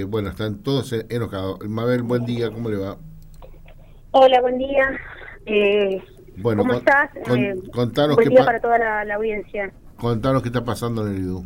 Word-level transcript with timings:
Eh, 0.00 0.04
bueno, 0.04 0.28
están 0.28 0.62
todos 0.62 0.92
enojados. 0.92 1.58
Mabel, 1.68 2.04
buen 2.04 2.24
día, 2.24 2.52
¿cómo 2.52 2.70
le 2.70 2.76
va? 2.76 2.96
Hola, 4.12 4.40
buen 4.40 4.56
día. 4.56 4.96
Eh, 5.44 6.00
bueno, 6.36 6.62
¿Cómo 6.62 6.74
estás? 6.74 7.10
eh, 7.16 7.56
contanos 7.72 8.14
buen 8.14 8.28
día 8.28 8.44
para 8.44 8.60
toda 8.60 8.78
la, 8.78 9.14
audiencia. 9.16 9.72
Contanos 9.96 10.42
qué 10.42 10.50
está 10.50 10.64
pasando 10.64 11.04
en 11.04 11.16
el 11.16 11.22
IDU. 11.22 11.44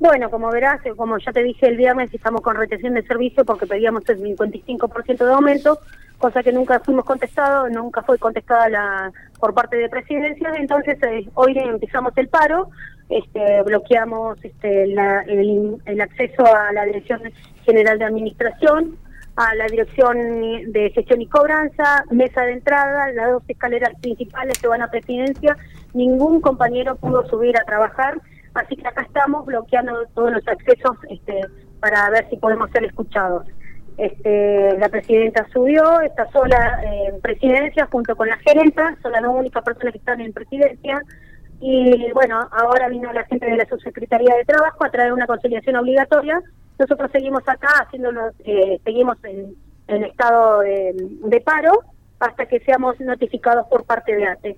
Bueno, 0.00 0.30
como 0.30 0.50
verás, 0.50 0.84
eh, 0.84 0.90
como 0.96 1.16
ya 1.18 1.30
te 1.30 1.44
dije 1.44 1.68
el 1.68 1.76
viernes, 1.76 2.12
estamos 2.12 2.40
con 2.40 2.56
retención 2.56 2.94
de 2.94 3.06
servicio 3.06 3.44
porque 3.44 3.68
pedíamos 3.68 4.02
el 4.08 4.20
55% 4.20 5.24
de 5.24 5.32
aumento, 5.32 5.78
cosa 6.18 6.42
que 6.42 6.50
nunca 6.50 6.80
fuimos 6.80 7.04
contestados, 7.04 7.70
nunca 7.70 8.02
fue 8.02 8.18
contestada 8.18 8.68
la, 8.68 9.12
por 9.38 9.54
parte 9.54 9.76
de 9.76 9.88
presidencia. 9.88 10.50
Entonces, 10.56 11.00
eh, 11.04 11.30
hoy 11.34 11.56
empezamos 11.56 12.14
el 12.16 12.26
paro 12.26 12.70
este, 13.08 13.62
bloqueamos 13.62 14.38
este, 14.44 14.84
el, 14.84 16.00
acceso 16.00 16.44
a 16.44 16.72
la 16.72 16.84
Dirección 16.84 17.22
General 17.64 17.98
de 17.98 18.04
Administración, 18.04 18.96
a 19.36 19.54
la 19.54 19.66
Dirección 19.66 20.16
de 20.72 20.90
Gestión 20.94 21.22
y 21.22 21.26
Cobranza, 21.26 22.04
mesa 22.10 22.42
de 22.42 22.52
entrada, 22.52 23.12
las 23.12 23.30
dos 23.30 23.42
escaleras 23.48 23.92
principales 24.00 24.58
que 24.58 24.68
van 24.68 24.82
a 24.82 24.90
presidencia. 24.90 25.56
Ningún 25.94 26.40
compañero 26.40 26.96
pudo 26.96 27.26
subir 27.28 27.56
a 27.56 27.64
trabajar, 27.64 28.20
así 28.54 28.76
que 28.76 28.86
acá 28.86 29.02
estamos 29.02 29.46
bloqueando 29.46 30.06
todos 30.14 30.32
los 30.32 30.46
accesos 30.46 30.96
este, 31.08 31.40
para 31.80 32.10
ver 32.10 32.28
si 32.28 32.36
podemos 32.36 32.70
ser 32.70 32.84
escuchados. 32.84 33.46
Este, 33.96 34.78
la 34.78 34.88
presidenta 34.88 35.46
subió, 35.52 36.00
está 36.02 36.30
sola 36.30 36.80
en 36.84 37.20
presidencia 37.20 37.88
junto 37.90 38.14
con 38.14 38.28
la 38.28 38.36
gerenta, 38.38 38.96
son 39.02 39.12
las 39.12 39.22
dos 39.22 39.34
únicas 39.34 39.64
personas 39.64 39.92
que 39.92 39.98
están 39.98 40.20
en 40.20 40.32
presidencia. 40.32 41.02
Y 41.60 42.12
bueno, 42.12 42.40
ahora 42.52 42.88
vino 42.88 43.12
la 43.12 43.24
gente 43.24 43.46
de 43.46 43.56
la 43.56 43.68
Subsecretaría 43.68 44.36
de 44.36 44.44
Trabajo 44.44 44.84
a 44.84 44.90
traer 44.90 45.12
una 45.12 45.26
conciliación 45.26 45.76
obligatoria. 45.76 46.40
Nosotros 46.78 47.10
seguimos 47.10 47.42
acá, 47.46 47.68
haciéndolo, 47.84 48.30
eh, 48.44 48.80
seguimos 48.84 49.16
en, 49.24 49.56
estado 50.04 50.60
de, 50.60 51.42
paro 51.44 51.72
hasta 52.20 52.46
que 52.46 52.60
seamos 52.60 53.00
notificados 53.00 53.66
por 53.68 53.84
parte 53.84 54.14
de 54.14 54.26
ATE. 54.26 54.56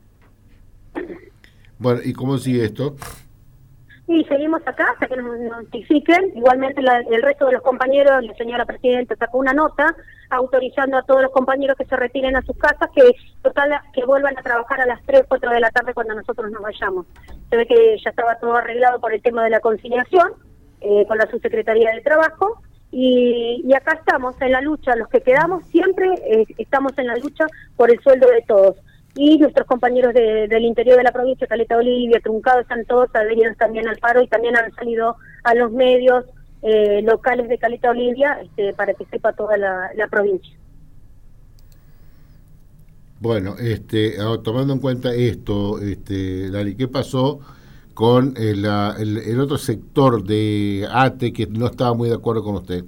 Bueno, 1.79 2.01
¿y 2.05 2.13
cómo 2.13 2.37
sigue 2.37 2.65
esto? 2.65 2.97
Y 4.13 4.25
seguimos 4.25 4.61
acá 4.67 4.91
hasta 4.91 5.07
que 5.07 5.17
nos 5.17 5.39
notifiquen. 5.39 6.33
Igualmente 6.35 6.81
el 6.81 7.23
resto 7.23 7.47
de 7.47 7.53
los 7.53 7.63
compañeros, 7.63 8.25
la 8.25 8.35
señora 8.35 8.65
presidenta 8.65 9.15
sacó 9.15 9.39
una 9.39 9.53
nota 9.53 9.95
autorizando 10.31 10.97
a 10.97 11.05
todos 11.05 11.23
los 11.23 11.31
compañeros 11.31 11.77
que 11.77 11.85
se 11.85 11.95
retiren 11.95 12.35
a 12.35 12.43
sus 12.43 12.57
casas, 12.57 12.91
que 12.93 13.09
total 13.41 13.71
que 13.93 14.05
vuelvan 14.05 14.37
a 14.37 14.43
trabajar 14.43 14.81
a 14.81 14.87
las 14.87 15.01
3 15.07 15.21
o 15.21 15.29
4 15.29 15.51
de 15.53 15.61
la 15.61 15.71
tarde 15.71 15.95
cuando 15.95 16.17
nosotros 16.17 16.51
nos 16.51 16.61
vayamos. 16.61 17.07
Se 17.51 17.57
ve 17.57 17.67
que 17.69 17.99
ya 18.03 18.11
estaba 18.11 18.35
todo 18.41 18.57
arreglado 18.57 19.01
por 19.01 19.15
el 19.15 19.23
tema 19.23 19.45
de 19.45 19.51
la 19.51 19.61
conciliación 19.61 20.33
eh, 20.81 21.07
con 21.07 21.17
la 21.17 21.31
subsecretaría 21.31 21.93
de 21.93 22.01
Trabajo. 22.01 22.61
Y, 22.91 23.73
acá 23.77 23.93
estamos 23.93 24.35
en 24.41 24.51
la 24.51 24.61
lucha, 24.61 24.97
los 24.97 25.07
que 25.07 25.21
quedamos 25.21 25.65
siempre 25.69 26.09
eh, 26.27 26.47
estamos 26.59 26.99
en 26.99 27.07
la 27.07 27.15
lucha 27.15 27.47
por 27.77 27.93
el 27.93 28.01
sueldo 28.01 28.29
de 28.29 28.43
todos 28.43 28.75
y 29.15 29.39
nuestros 29.39 29.67
compañeros 29.67 30.15
del 30.15 30.65
interior 30.65 30.97
de 30.97 31.03
la 31.03 31.13
provincia, 31.13 31.47
Caleta 31.47 31.77
Olivia, 31.77 32.21
Truncado, 32.23 32.61
están 32.61 32.85
todos 32.85 33.09
adheridos 33.15 33.57
también 33.57 33.89
al 33.89 33.99
paro 33.99 34.23
y 34.23 34.29
también 34.29 34.57
han 34.57 34.73
salido 34.75 35.17
a 35.45 35.55
los 35.55 35.73
medios 35.73 36.25
eh, 36.63 37.03
locales 37.03 37.49
de 37.49 37.59
Caleta 37.59 37.91
Olivia 37.91 38.39
este, 38.43 38.73
para 38.75 38.95
que 38.95 39.05
sepa 39.07 39.33
toda 39.33 39.57
la, 39.57 39.91
provincia. 40.11 40.57
Bueno, 43.19 43.57
este, 43.59 44.17
tomando 44.43 44.73
en 44.73 44.79
cuenta 44.79 45.13
esto, 45.13 45.79
este, 45.81 46.49
Lali, 46.49 46.75
¿qué 46.77 46.89
pasó 46.89 47.41
con 47.93 48.35
el, 48.37 48.65
el, 48.65 49.41
otro 49.41 49.59
sector 49.59 50.23
de 50.23 50.89
ATE 50.91 51.33
que 51.33 51.47
no 51.47 51.67
estaba 51.67 51.93
muy 51.93 52.09
de 52.09 52.15
acuerdo 52.15 52.43
con 52.43 52.55
usted? 52.55 52.85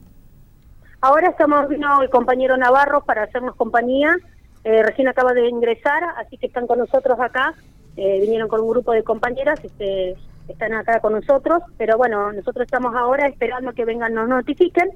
Ahora 1.03 1.31
estamos, 1.31 1.69
vino 1.69 2.01
el 2.01 2.09
compañero 2.09 2.57
Navarro 2.57 3.03
para 3.05 3.25
hacernos 3.25 3.57
compañía 3.57 4.17
eh, 4.65 4.83
recién 4.83 5.09
acaba 5.09 5.33
de 5.33 5.49
ingresar, 5.49 6.03
así 6.17 6.37
que 6.37 6.47
están 6.47 6.67
con 6.67 6.79
nosotros 6.79 7.19
acá. 7.21 7.55
Eh, 7.97 8.21
vinieron 8.21 8.49
con 8.49 8.61
un 8.61 8.71
grupo 8.71 8.93
de 8.93 9.03
compañeras, 9.03 9.61
este, 9.63 10.17
están 10.49 10.73
acá 10.75 11.01
con 11.01 11.13
nosotros, 11.13 11.63
pero 11.77 11.99
bueno, 11.99 12.33
nosotros 12.33 12.65
estamos 12.65 12.95
ahora 12.95 13.27
esperando 13.27 13.73
que 13.73 13.85
vengan, 13.85 14.15
nos 14.15 14.29
notifiquen. 14.29 14.91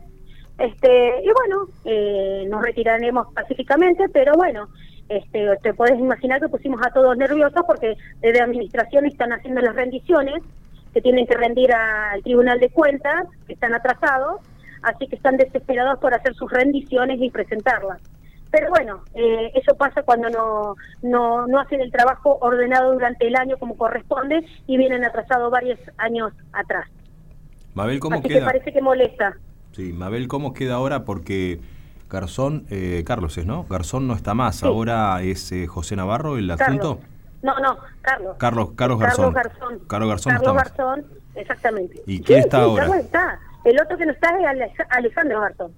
Este, 0.59 1.23
y 1.23 1.31
bueno, 1.33 1.67
eh, 1.85 2.47
nos 2.49 2.63
retiraremos 2.63 3.33
pacíficamente, 3.35 4.09
pero 4.09 4.33
bueno, 4.35 4.69
este, 5.09 5.47
te 5.63 5.75
puedes 5.75 5.99
imaginar 5.99 6.41
que 6.41 6.49
pusimos 6.49 6.81
a 6.85 6.91
todos 6.91 7.17
nerviosos 7.17 7.63
porque 7.67 7.97
desde 8.21 8.41
administración 8.41 9.05
están 9.07 9.33
haciendo 9.33 9.61
las 9.61 9.77
rendiciones 9.77 10.43
que 10.95 11.03
tienen 11.03 11.27
que 11.27 11.37
rendir 11.37 11.73
al 11.75 12.23
Tribunal 12.23 12.59
de 12.59 12.71
Cuentas, 12.71 13.27
que 13.47 13.53
están 13.53 13.75
atrasados, 13.75 14.41
así 14.83 15.07
que 15.07 15.17
están 15.17 15.37
desesperados 15.37 15.99
por 15.99 16.15
hacer 16.15 16.35
sus 16.35 16.51
rendiciones 16.51 17.21
y 17.21 17.31
presentarlas. 17.31 18.01
Pero 18.51 18.71
bueno, 18.71 19.03
eh, 19.15 19.51
eso 19.55 19.75
pasa 19.77 20.03
cuando 20.03 20.31
no, 20.31 20.77
no, 21.03 21.47
no 21.47 21.61
hacen 21.61 21.81
el 21.81 21.91
trabajo 21.91 22.39
ordenado 22.41 22.93
durante 22.93 23.27
el 23.27 23.37
año 23.37 23.59
como 23.59 23.77
corresponde 23.77 24.45
y 24.67 24.77
vienen 24.77 25.05
atrasados 25.05 25.51
varios 25.51 25.79
años 25.99 26.33
atrás. 26.53 26.89
Mabel, 27.75 28.01
¿cómo 28.01 28.17
Así 28.17 28.29
queda? 28.29 28.41
Que 28.41 28.45
parece 28.45 28.73
que 28.73 28.81
molesta. 28.81 29.37
Sí, 29.73 29.93
Mabel, 29.93 30.29
¿cómo 30.29 30.55
queda 30.55 30.75
ahora? 30.75 31.05
Porque 31.05 31.61
Garzón, 32.09 32.67
eh, 32.71 33.03
Carlos 33.07 33.37
es, 33.37 33.47
¿no? 33.47 33.67
Garzón 33.69 34.07
no 34.07 34.15
está 34.15 34.33
más, 34.33 34.63
ahora 34.63 35.21
es 35.23 35.53
eh, 35.53 35.67
José 35.67 35.97
Navarro 35.97 36.39
el 36.39 36.51
adjunto. 36.51 37.01
No, 37.43 37.59
no, 37.61 37.77
Carlos. 38.01 38.37
Carlos, 38.39 38.71
Carlos 38.75 38.99
Garzón. 38.99 39.35
Carlos 39.35 39.35
Garzón. 39.35 39.79
Carlos 39.87 40.09
Garzón 40.09 40.33
Carlos 40.33 40.57
está 40.57 40.85
Garzón, 40.85 41.07
exactamente. 41.35 42.03
¿Y 42.07 42.21
quién 42.23 42.41
está 42.41 42.63
ahora? 42.63 42.87
Carlos 42.87 43.05
está. 43.05 43.39
El 43.65 43.81
otro 43.81 43.99
que 43.99 44.07
no 44.07 44.13
está 44.13 44.29
es 44.39 44.73
Alejandro 44.91 45.41
Garzón. 45.41 45.73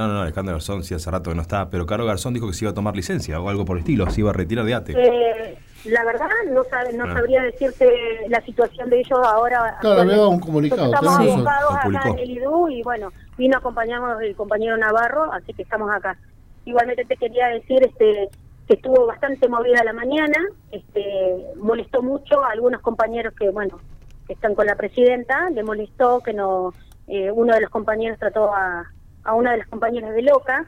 No, 0.00 0.08
no, 0.08 0.14
no, 0.14 0.20
Alejandro 0.22 0.54
Garzón 0.54 0.82
sí 0.82 0.94
hace 0.94 1.10
rato 1.10 1.28
que 1.28 1.36
no 1.36 1.42
está, 1.42 1.68
pero 1.68 1.84
Caro 1.84 2.06
Garzón 2.06 2.32
dijo 2.32 2.46
que 2.46 2.54
se 2.54 2.64
iba 2.64 2.70
a 2.70 2.74
tomar 2.74 2.96
licencia 2.96 3.38
o 3.38 3.50
algo 3.50 3.66
por 3.66 3.76
el 3.76 3.80
estilo, 3.80 4.08
se 4.08 4.22
iba 4.22 4.30
a 4.30 4.32
retirar 4.32 4.64
de 4.64 4.72
ATE. 4.72 4.94
Eh, 4.96 5.58
la 5.84 6.04
verdad, 6.06 6.26
no, 6.50 6.64
sabe, 6.64 6.94
no 6.94 7.04
ah. 7.04 7.12
sabría 7.12 7.42
decirte 7.42 7.86
la 8.30 8.40
situación 8.40 8.88
de 8.88 9.00
ellos 9.00 9.18
ahora. 9.22 9.76
Claro, 9.82 10.00
había 10.00 10.26
un 10.26 10.40
comunicado. 10.40 10.86
Estamos 10.86 11.18
abocados 11.18 11.74
acá 11.74 12.08
en 12.08 12.18
el 12.18 12.30
IDU 12.30 12.68
y 12.70 12.82
bueno, 12.82 13.12
vino 13.36 13.56
a 13.56 13.58
acompañarnos 13.58 14.22
el 14.22 14.34
compañero 14.34 14.78
Navarro, 14.78 15.30
así 15.34 15.52
que 15.52 15.64
estamos 15.64 15.94
acá. 15.94 16.16
Igualmente 16.64 17.04
te 17.04 17.18
quería 17.18 17.48
decir 17.48 17.86
este 17.86 18.30
que 18.68 18.74
estuvo 18.76 19.04
bastante 19.04 19.50
movida 19.50 19.84
la 19.84 19.92
mañana, 19.92 20.38
este 20.72 21.44
molestó 21.56 22.02
mucho 22.02 22.42
a 22.42 22.52
algunos 22.52 22.80
compañeros 22.80 23.34
que, 23.38 23.50
bueno, 23.50 23.78
que 24.26 24.32
están 24.32 24.54
con 24.54 24.64
la 24.64 24.76
presidenta, 24.76 25.50
le 25.50 25.62
molestó 25.62 26.20
que 26.20 26.32
no 26.32 26.72
eh, 27.06 27.30
uno 27.30 27.52
de 27.52 27.60
los 27.60 27.68
compañeros 27.68 28.18
trató 28.18 28.54
a 28.54 28.90
a 29.24 29.34
una 29.34 29.52
de 29.52 29.58
las 29.58 29.68
compañeras 29.68 30.14
de 30.14 30.22
Loca, 30.22 30.66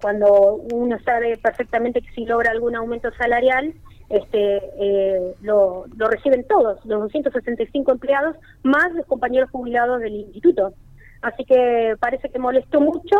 cuando 0.00 0.60
uno 0.72 0.98
sabe 1.04 1.36
perfectamente 1.38 2.00
que 2.00 2.10
si 2.12 2.24
logra 2.24 2.50
algún 2.50 2.76
aumento 2.76 3.10
salarial, 3.12 3.74
este 4.08 4.60
eh, 4.78 5.34
lo, 5.42 5.84
lo 5.96 6.08
reciben 6.08 6.46
todos, 6.46 6.84
los 6.86 7.00
265 7.02 7.92
empleados, 7.92 8.36
más 8.62 8.92
los 8.94 9.06
compañeros 9.06 9.50
jubilados 9.50 10.00
del 10.00 10.14
instituto. 10.14 10.72
Así 11.20 11.44
que 11.44 11.96
parece 11.98 12.30
que 12.30 12.38
molestó 12.38 12.80
mucho, 12.80 13.16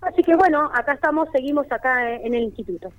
así 0.00 0.22
que 0.22 0.34
bueno, 0.34 0.70
acá 0.74 0.94
estamos, 0.94 1.28
seguimos 1.32 1.70
acá 1.70 2.14
en 2.14 2.34
el 2.34 2.42
instituto. 2.42 2.90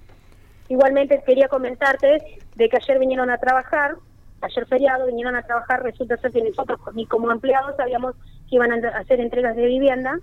Igualmente 0.69 1.21
quería 1.25 1.47
comentarte 1.47 2.39
de 2.55 2.69
que 2.69 2.77
ayer 2.77 2.99
vinieron 2.99 3.29
a 3.29 3.37
trabajar, 3.37 3.95
ayer 4.41 4.65
feriado 4.67 5.05
vinieron 5.05 5.35
a 5.35 5.43
trabajar, 5.43 5.83
resulta 5.83 6.17
ser 6.17 6.31
que 6.31 6.43
nosotros 6.43 6.79
ni 6.93 7.05
como 7.05 7.31
empleados 7.31 7.75
sabíamos 7.77 8.15
que 8.49 8.55
iban 8.55 8.71
a 8.71 8.89
hacer 8.97 9.19
entregas 9.19 9.55
de 9.55 9.65
vivienda, 9.65 10.19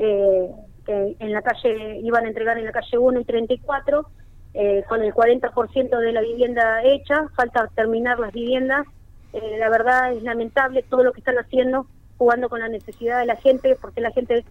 eh, 0.00 0.50
que 0.86 1.16
en 1.18 1.32
la 1.32 1.42
calle 1.42 2.00
iban 2.02 2.24
a 2.24 2.28
entregar 2.28 2.56
en 2.56 2.64
la 2.64 2.72
calle 2.72 2.96
1 2.96 3.20
y 3.20 3.24
34, 3.24 4.06
eh, 4.54 4.82
con 4.88 5.02
el 5.02 5.12
40% 5.12 5.98
de 5.98 6.12
la 6.12 6.22
vivienda 6.22 6.82
hecha, 6.82 7.28
falta 7.36 7.68
terminar 7.74 8.18
las 8.18 8.32
viviendas. 8.32 8.86
Eh, 9.34 9.58
la 9.58 9.68
verdad 9.68 10.12
es 10.12 10.22
lamentable 10.22 10.82
todo 10.88 11.04
lo 11.04 11.12
que 11.12 11.20
están 11.20 11.36
haciendo, 11.36 11.86
jugando 12.16 12.48
con 12.48 12.60
la 12.60 12.68
necesidad 12.68 13.20
de 13.20 13.26
la 13.26 13.36
gente, 13.36 13.76
porque 13.80 14.00
la 14.00 14.10
gente 14.10 14.44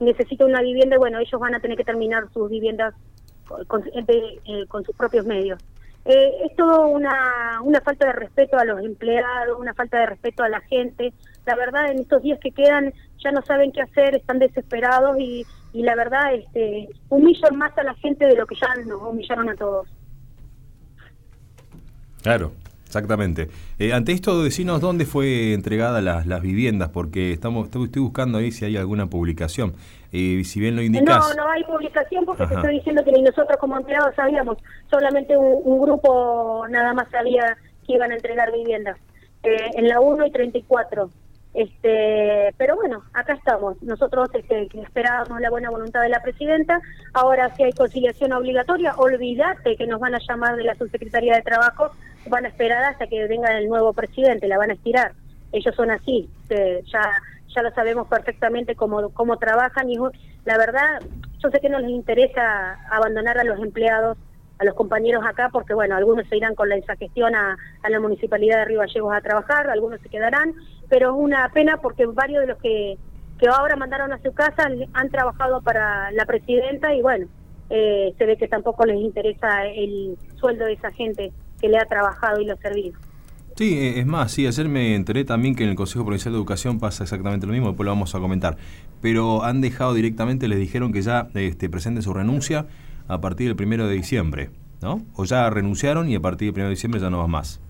necesita 0.00 0.44
una 0.44 0.60
vivienda 0.60 0.96
y 0.96 0.98
bueno, 0.98 1.20
ellos 1.20 1.40
van 1.40 1.54
a 1.54 1.60
tener 1.60 1.76
que 1.76 1.84
terminar 1.84 2.24
sus 2.34 2.50
viviendas 2.50 2.92
con, 3.68 3.84
con 4.68 4.84
sus 4.84 4.96
propios 4.96 5.24
medios. 5.24 5.62
Es 6.06 6.54
todo 6.56 6.86
una, 6.88 7.60
una 7.62 7.80
falta 7.80 8.06
de 8.06 8.12
respeto 8.12 8.58
a 8.58 8.64
los 8.64 8.80
empleados, 8.80 9.58
una 9.58 9.74
falta 9.74 9.98
de 9.98 10.06
respeto 10.06 10.42
a 10.42 10.48
la 10.48 10.60
gente, 10.60 11.12
la 11.44 11.56
verdad 11.56 11.90
en 11.90 12.00
estos 12.00 12.22
días 12.22 12.38
que 12.40 12.52
quedan 12.52 12.92
ya 13.18 13.32
no 13.32 13.42
saben 13.42 13.72
qué 13.72 13.82
hacer, 13.82 14.14
están 14.14 14.38
desesperados 14.38 15.18
y, 15.18 15.44
y 15.72 15.82
la 15.82 15.96
verdad 15.96 16.34
este, 16.34 16.88
humillan 17.08 17.56
más 17.56 17.76
a 17.78 17.82
la 17.82 17.94
gente 17.94 18.26
de 18.26 18.36
lo 18.36 18.46
que 18.46 18.54
ya 18.54 18.74
nos 18.84 19.02
humillaron 19.02 19.48
a 19.48 19.56
todos. 19.56 19.88
Claro, 22.22 22.52
exactamente. 22.96 23.48
Eh, 23.78 23.92
ante 23.92 24.12
esto, 24.12 24.42
decinos 24.42 24.80
dónde 24.80 25.06
fue 25.06 25.52
entregada 25.52 26.00
las, 26.00 26.26
las 26.26 26.40
viviendas, 26.40 26.88
porque 26.90 27.32
estamos 27.32 27.66
estoy, 27.66 27.88
buscando 28.00 28.38
ahí 28.38 28.50
si 28.52 28.64
hay 28.64 28.76
alguna 28.76 29.06
publicación. 29.06 29.74
Eh, 30.12 30.42
si 30.44 30.60
bien 30.60 30.76
lo 30.76 30.82
indicas... 30.82 31.34
No, 31.36 31.44
no 31.44 31.50
hay 31.50 31.64
publicación 31.64 32.24
porque 32.24 32.46
te 32.46 32.54
estoy 32.54 32.74
diciendo 32.76 33.04
que 33.04 33.12
ni 33.12 33.22
nosotros 33.22 33.56
como 33.58 33.76
empleados 33.76 34.14
sabíamos. 34.14 34.58
Solamente 34.90 35.36
un, 35.36 35.60
un 35.64 35.82
grupo 35.82 36.64
nada 36.70 36.94
más 36.94 37.08
sabía 37.10 37.56
que 37.86 37.94
iban 37.94 38.10
a 38.12 38.14
entregar 38.14 38.52
viviendas. 38.52 38.96
Eh, 39.46 39.70
en 39.74 39.88
la 39.88 40.00
1 40.00 40.26
y 40.26 40.30
34 40.32 41.08
Este, 41.54 42.52
pero 42.58 42.74
bueno, 42.74 43.02
acá 43.14 43.34
estamos. 43.34 43.80
Nosotros 43.82 44.28
este, 44.34 44.68
esperábamos 44.82 45.40
la 45.40 45.50
buena 45.50 45.70
voluntad 45.70 46.02
de 46.02 46.08
la 46.08 46.20
presidenta. 46.20 46.80
Ahora, 47.14 47.54
si 47.54 47.62
hay 47.62 47.72
conciliación 47.72 48.32
obligatoria, 48.32 48.94
olvídate 48.96 49.76
que 49.76 49.86
nos 49.86 50.00
van 50.00 50.16
a 50.16 50.18
llamar 50.18 50.56
de 50.56 50.64
la 50.64 50.74
subsecretaría 50.74 51.36
de 51.36 51.42
Trabajo, 51.42 51.92
van 52.28 52.44
a 52.44 52.48
esperar 52.48 52.84
hasta 52.84 53.06
que 53.06 53.26
venga 53.26 53.56
el 53.58 53.68
nuevo 53.68 53.92
presidente, 53.92 54.48
la 54.48 54.58
van 54.58 54.70
a 54.70 54.74
estirar. 54.74 55.12
Ellos 55.52 55.74
son 55.74 55.90
así, 55.90 56.28
ya 56.48 57.10
ya 57.56 57.62
lo 57.62 57.70
sabemos 57.70 58.06
perfectamente 58.06 58.76
cómo, 58.76 59.08
cómo 59.14 59.38
trabajan 59.38 59.88
y 59.88 59.96
la 60.44 60.58
verdad, 60.58 61.00
yo 61.38 61.50
sé 61.50 61.58
que 61.58 61.70
no 61.70 61.78
les 61.78 61.90
interesa 61.90 62.78
abandonar 62.90 63.38
a 63.38 63.44
los 63.44 63.58
empleados 63.60 64.18
a 64.58 64.64
los 64.64 64.74
compañeros 64.74 65.22
acá, 65.26 65.50
porque 65.52 65.74
bueno, 65.74 65.96
algunos 65.96 66.26
se 66.28 66.36
irán 66.36 66.54
con 66.54 66.70
la 66.70 66.76
gestión 66.98 67.34
a, 67.34 67.58
a 67.82 67.90
la 67.90 68.00
municipalidad 68.00 68.58
de 68.58 68.64
Río 68.66 68.80
Gallegos 68.80 69.14
a 69.14 69.20
trabajar, 69.20 69.68
algunos 69.68 70.00
se 70.00 70.08
quedarán, 70.08 70.54
pero 70.88 71.10
es 71.10 71.16
una 71.18 71.46
pena 71.50 71.78
porque 71.78 72.06
varios 72.06 72.40
de 72.40 72.46
los 72.46 72.58
que, 72.58 72.96
que 73.38 73.48
ahora 73.48 73.76
mandaron 73.76 74.12
a 74.14 74.22
su 74.22 74.32
casa 74.32 74.68
han 74.94 75.10
trabajado 75.10 75.60
para 75.60 76.10
la 76.12 76.24
presidenta 76.24 76.94
y 76.94 77.02
bueno, 77.02 77.26
eh, 77.68 78.14
se 78.16 78.24
ve 78.24 78.38
que 78.38 78.48
tampoco 78.48 78.86
les 78.86 78.96
interesa 78.96 79.66
el 79.66 80.16
sueldo 80.36 80.64
de 80.64 80.74
esa 80.74 80.90
gente 80.92 81.32
que 81.60 81.68
le 81.68 81.78
ha 81.78 81.86
trabajado 81.86 82.40
y 82.40 82.46
lo 82.46 82.54
ha 82.54 82.56
servido. 82.56 82.92
Sí, 83.56 83.78
eh, 83.78 84.00
es 84.00 84.06
más, 84.06 84.32
sí, 84.32 84.46
ayer 84.46 84.68
me 84.68 84.94
enteré 84.94 85.24
también 85.24 85.54
que 85.54 85.64
en 85.64 85.70
el 85.70 85.76
Consejo 85.76 86.04
Provincial 86.04 86.32
de 86.32 86.38
Educación 86.38 86.78
pasa 86.78 87.04
exactamente 87.04 87.46
lo 87.46 87.52
mismo, 87.52 87.68
después 87.68 87.86
lo 87.86 87.90
vamos 87.90 88.14
a 88.14 88.20
comentar. 88.20 88.58
Pero 89.00 89.44
han 89.44 89.62
dejado 89.62 89.94
directamente, 89.94 90.46
les 90.46 90.58
dijeron 90.58 90.92
que 90.92 91.00
ya 91.00 91.28
este, 91.34 91.70
presenten 91.70 92.02
su 92.02 92.12
renuncia 92.12 92.66
a 93.08 93.20
partir 93.20 93.46
del 93.46 93.56
primero 93.56 93.86
de 93.86 93.94
diciembre, 93.94 94.50
¿no? 94.82 95.02
O 95.14 95.24
ya 95.24 95.48
renunciaron 95.48 96.08
y 96.10 96.16
a 96.16 96.20
partir 96.20 96.48
del 96.48 96.52
primero 96.52 96.68
de 96.68 96.74
diciembre 96.74 97.00
ya 97.00 97.08
no 97.08 97.18
va 97.18 97.28
más. 97.28 97.60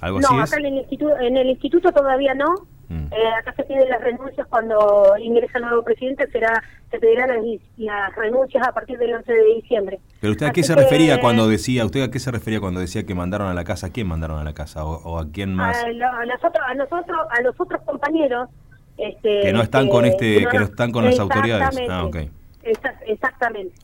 ¿Algo 0.00 0.20
no, 0.20 0.28
acá 0.28 0.56
En, 0.58 0.66
el 0.66 0.74
instituto, 0.78 1.18
en 1.18 1.36
el 1.36 1.48
instituto 1.48 1.92
todavía 1.92 2.34
no. 2.34 2.66
Mm. 2.92 3.12
Eh, 3.12 3.28
acá 3.38 3.54
se 3.54 3.64
piden 3.64 3.88
las 3.88 4.00
renuncias 4.02 4.46
cuando 4.48 5.14
ingresa 5.18 5.58
el 5.58 5.64
nuevo 5.64 5.82
presidente, 5.82 6.30
será 6.30 6.62
se 6.90 6.98
pedirán 6.98 7.30
las, 7.78 8.16
renuncias 8.16 8.68
a 8.68 8.72
partir 8.72 8.98
del 8.98 9.14
11 9.14 9.32
de 9.32 9.44
diciembre. 9.54 10.00
Pero 10.20 10.32
usted 10.32 10.46
a 10.46 10.50
qué 10.50 10.62
se 10.62 10.74
refería 10.74 11.20
cuando 11.20 11.48
decía, 11.48 11.86
usted 11.86 12.02
a 12.02 12.10
qué 12.10 12.18
se 12.18 12.30
refería 12.30 12.60
cuando 12.60 12.80
decía 12.80 13.04
que 13.04 13.14
mandaron 13.14 13.48
a 13.48 13.54
la 13.54 13.64
casa, 13.64 13.86
¿a 13.86 13.90
quién 13.90 14.06
mandaron 14.06 14.38
a 14.38 14.44
la 14.44 14.52
casa 14.52 14.84
o, 14.84 15.18
a 15.18 15.26
quién 15.32 15.54
más? 15.54 15.82
A, 15.82 15.88
nosotros, 16.26 16.64
a 16.66 16.74
nosotros, 16.74 17.18
a 17.30 17.40
los 17.40 17.58
otros 17.58 17.80
compañeros 17.82 18.50
este, 18.98 19.40
que 19.40 19.52
no 19.52 19.62
están 19.62 19.88
con 19.88 20.04
este, 20.04 20.46
que 20.46 20.58
no 20.58 20.64
están 20.64 20.92
con 20.92 21.04
las 21.04 21.18
autoridades. 21.18 21.80
Ah, 21.88 22.04
okay 22.04 22.30
exactamente. 22.62 23.74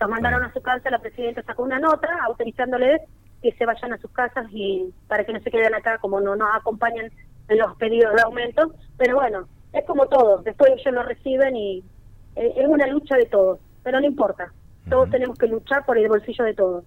Los 0.00 0.10
mandaron 0.10 0.44
a 0.44 0.52
su 0.52 0.60
casa, 0.60 0.90
la 0.90 0.98
presidenta 0.98 1.42
sacó 1.42 1.62
una 1.62 1.78
nota 1.78 2.08
autorizándoles 2.24 3.00
que 3.42 3.52
se 3.52 3.66
vayan 3.66 3.92
a 3.92 3.98
sus 3.98 4.10
casas 4.10 4.46
y 4.50 4.92
para 5.08 5.24
que 5.24 5.32
no 5.32 5.40
se 5.40 5.50
queden 5.50 5.74
acá 5.74 5.98
como 5.98 6.20
no 6.20 6.36
nos 6.36 6.48
acompañan 6.54 7.10
en 7.48 7.58
los 7.58 7.76
pedidos 7.76 8.14
de 8.14 8.22
aumento. 8.22 8.74
Pero 8.96 9.16
bueno, 9.16 9.48
es 9.72 9.84
como 9.84 10.06
todo, 10.06 10.42
después 10.42 10.72
ellos 10.72 10.94
lo 10.94 11.02
reciben 11.02 11.56
y 11.56 11.84
eh, 12.36 12.52
es 12.56 12.68
una 12.68 12.86
lucha 12.86 13.16
de 13.16 13.26
todos, 13.26 13.58
pero 13.82 14.00
no 14.00 14.06
importa. 14.06 14.52
Todos 14.88 15.10
tenemos 15.10 15.36
que 15.36 15.48
luchar 15.48 15.84
por 15.84 15.98
el 15.98 16.08
bolsillo 16.08 16.44
de 16.44 16.54
todos. 16.54 16.84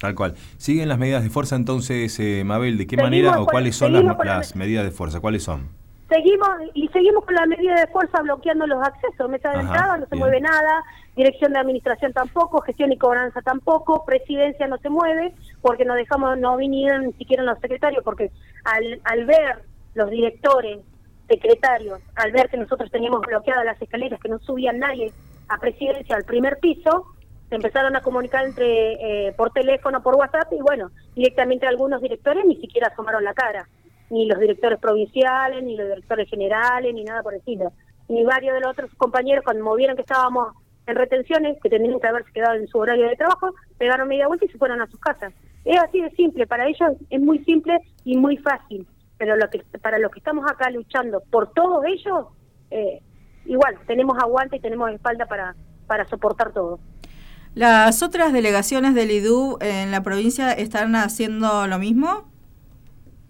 Tal 0.00 0.14
cual. 0.14 0.34
¿Siguen 0.56 0.88
las 0.88 0.98
medidas 0.98 1.22
de 1.22 1.30
fuerza 1.30 1.56
entonces, 1.56 2.18
eh, 2.18 2.42
Mabel? 2.44 2.78
¿De 2.78 2.86
qué 2.86 2.96
manera 2.96 3.40
o 3.40 3.46
cuáles 3.46 3.76
son 3.76 3.92
las 3.92 4.56
medidas 4.56 4.84
de 4.84 4.90
fuerza? 4.90 5.20
¿Cuáles 5.20 5.42
son? 5.42 5.68
Seguimos 6.08 6.48
y 6.74 6.86
seguimos 6.88 7.24
con 7.24 7.34
la 7.34 7.46
medida 7.46 7.74
de 7.80 7.86
fuerza 7.88 8.22
bloqueando 8.22 8.66
los 8.66 8.80
accesos, 8.80 9.28
mesa 9.28 9.50
de 9.50 9.60
entrada 9.60 9.96
no 9.96 10.06
se 10.06 10.14
mueve 10.14 10.40
nada, 10.40 10.84
dirección 11.16 11.52
de 11.52 11.58
administración 11.58 12.12
tampoco, 12.12 12.60
gestión 12.60 12.92
y 12.92 12.96
cobranza 12.96 13.42
tampoco, 13.42 14.04
presidencia 14.04 14.68
no 14.68 14.78
se 14.78 14.88
mueve 14.88 15.34
porque 15.62 15.84
no 15.84 15.94
dejamos, 15.94 16.38
no 16.38 16.56
vinieron 16.56 17.06
ni 17.06 17.12
siquiera 17.14 17.42
los 17.42 17.58
secretarios 17.58 18.04
porque 18.04 18.30
al, 18.62 19.00
al 19.02 19.26
ver 19.26 19.64
los 19.96 20.10
directores, 20.10 20.78
secretarios, 21.26 22.00
al 22.14 22.30
ver 22.30 22.48
que 22.48 22.56
nosotros 22.56 22.90
teníamos 22.90 23.20
bloqueadas 23.22 23.64
las 23.64 23.82
escaleras, 23.82 24.20
que 24.20 24.28
no 24.28 24.38
subía 24.38 24.72
nadie 24.72 25.12
a 25.48 25.58
presidencia 25.58 26.14
al 26.14 26.24
primer 26.24 26.58
piso, 26.58 27.06
se 27.48 27.54
empezaron 27.54 27.96
a 27.96 28.00
comunicar 28.02 28.44
entre 28.44 29.28
eh, 29.28 29.32
por 29.32 29.50
teléfono, 29.50 30.02
por 30.02 30.16
WhatsApp 30.16 30.52
y 30.52 30.60
bueno, 30.60 30.90
directamente 31.14 31.66
algunos 31.66 32.00
directores 32.00 32.44
ni 32.44 32.56
siquiera 32.56 32.88
asomaron 32.88 33.24
la 33.24 33.34
cara 33.34 33.66
ni 34.10 34.26
los 34.26 34.38
directores 34.38 34.78
provinciales, 34.78 35.62
ni 35.64 35.76
los 35.76 35.88
directores 35.88 36.28
generales, 36.28 36.94
ni 36.94 37.04
nada 37.04 37.22
por 37.22 37.34
el 37.34 37.40
estilo. 37.40 37.72
Ni 38.08 38.22
varios 38.24 38.54
de 38.54 38.60
los 38.60 38.70
otros 38.70 38.90
compañeros, 38.96 39.44
cuando 39.44 39.74
vieron 39.74 39.96
que 39.96 40.02
estábamos 40.02 40.54
en 40.86 40.94
retenciones, 40.94 41.58
que 41.60 41.68
tenían 41.68 41.98
que 41.98 42.06
haberse 42.06 42.30
quedado 42.32 42.54
en 42.54 42.68
su 42.68 42.78
horario 42.78 43.08
de 43.08 43.16
trabajo, 43.16 43.52
pegaron 43.78 44.06
media 44.06 44.28
vuelta 44.28 44.44
y 44.44 44.48
se 44.48 44.58
fueron 44.58 44.80
a 44.80 44.86
sus 44.86 45.00
casas. 45.00 45.32
Es 45.64 45.80
así 45.80 46.00
de 46.00 46.10
simple, 46.10 46.46
para 46.46 46.68
ellos 46.68 46.92
es 47.10 47.20
muy 47.20 47.40
simple 47.40 47.80
y 48.04 48.16
muy 48.16 48.36
fácil, 48.36 48.86
pero 49.18 49.36
lo 49.36 49.48
que 49.50 49.62
para 49.80 49.98
los 49.98 50.10
que 50.10 50.18
estamos 50.18 50.44
acá 50.50 50.70
luchando 50.70 51.22
por 51.30 51.52
todos 51.52 51.84
ellos, 51.86 52.26
eh, 52.70 53.00
igual, 53.44 53.78
tenemos 53.86 54.16
aguante 54.22 54.56
y 54.56 54.60
tenemos 54.60 54.90
espalda 54.90 55.26
para, 55.26 55.54
para 55.86 56.06
soportar 56.06 56.52
todo. 56.52 56.78
¿Las 57.54 58.02
otras 58.02 58.34
delegaciones 58.34 58.94
del 58.94 59.10
IDU 59.10 59.56
en 59.62 59.90
la 59.90 60.02
provincia 60.02 60.52
están 60.52 60.94
haciendo 60.94 61.66
lo 61.66 61.78
mismo? 61.78 62.24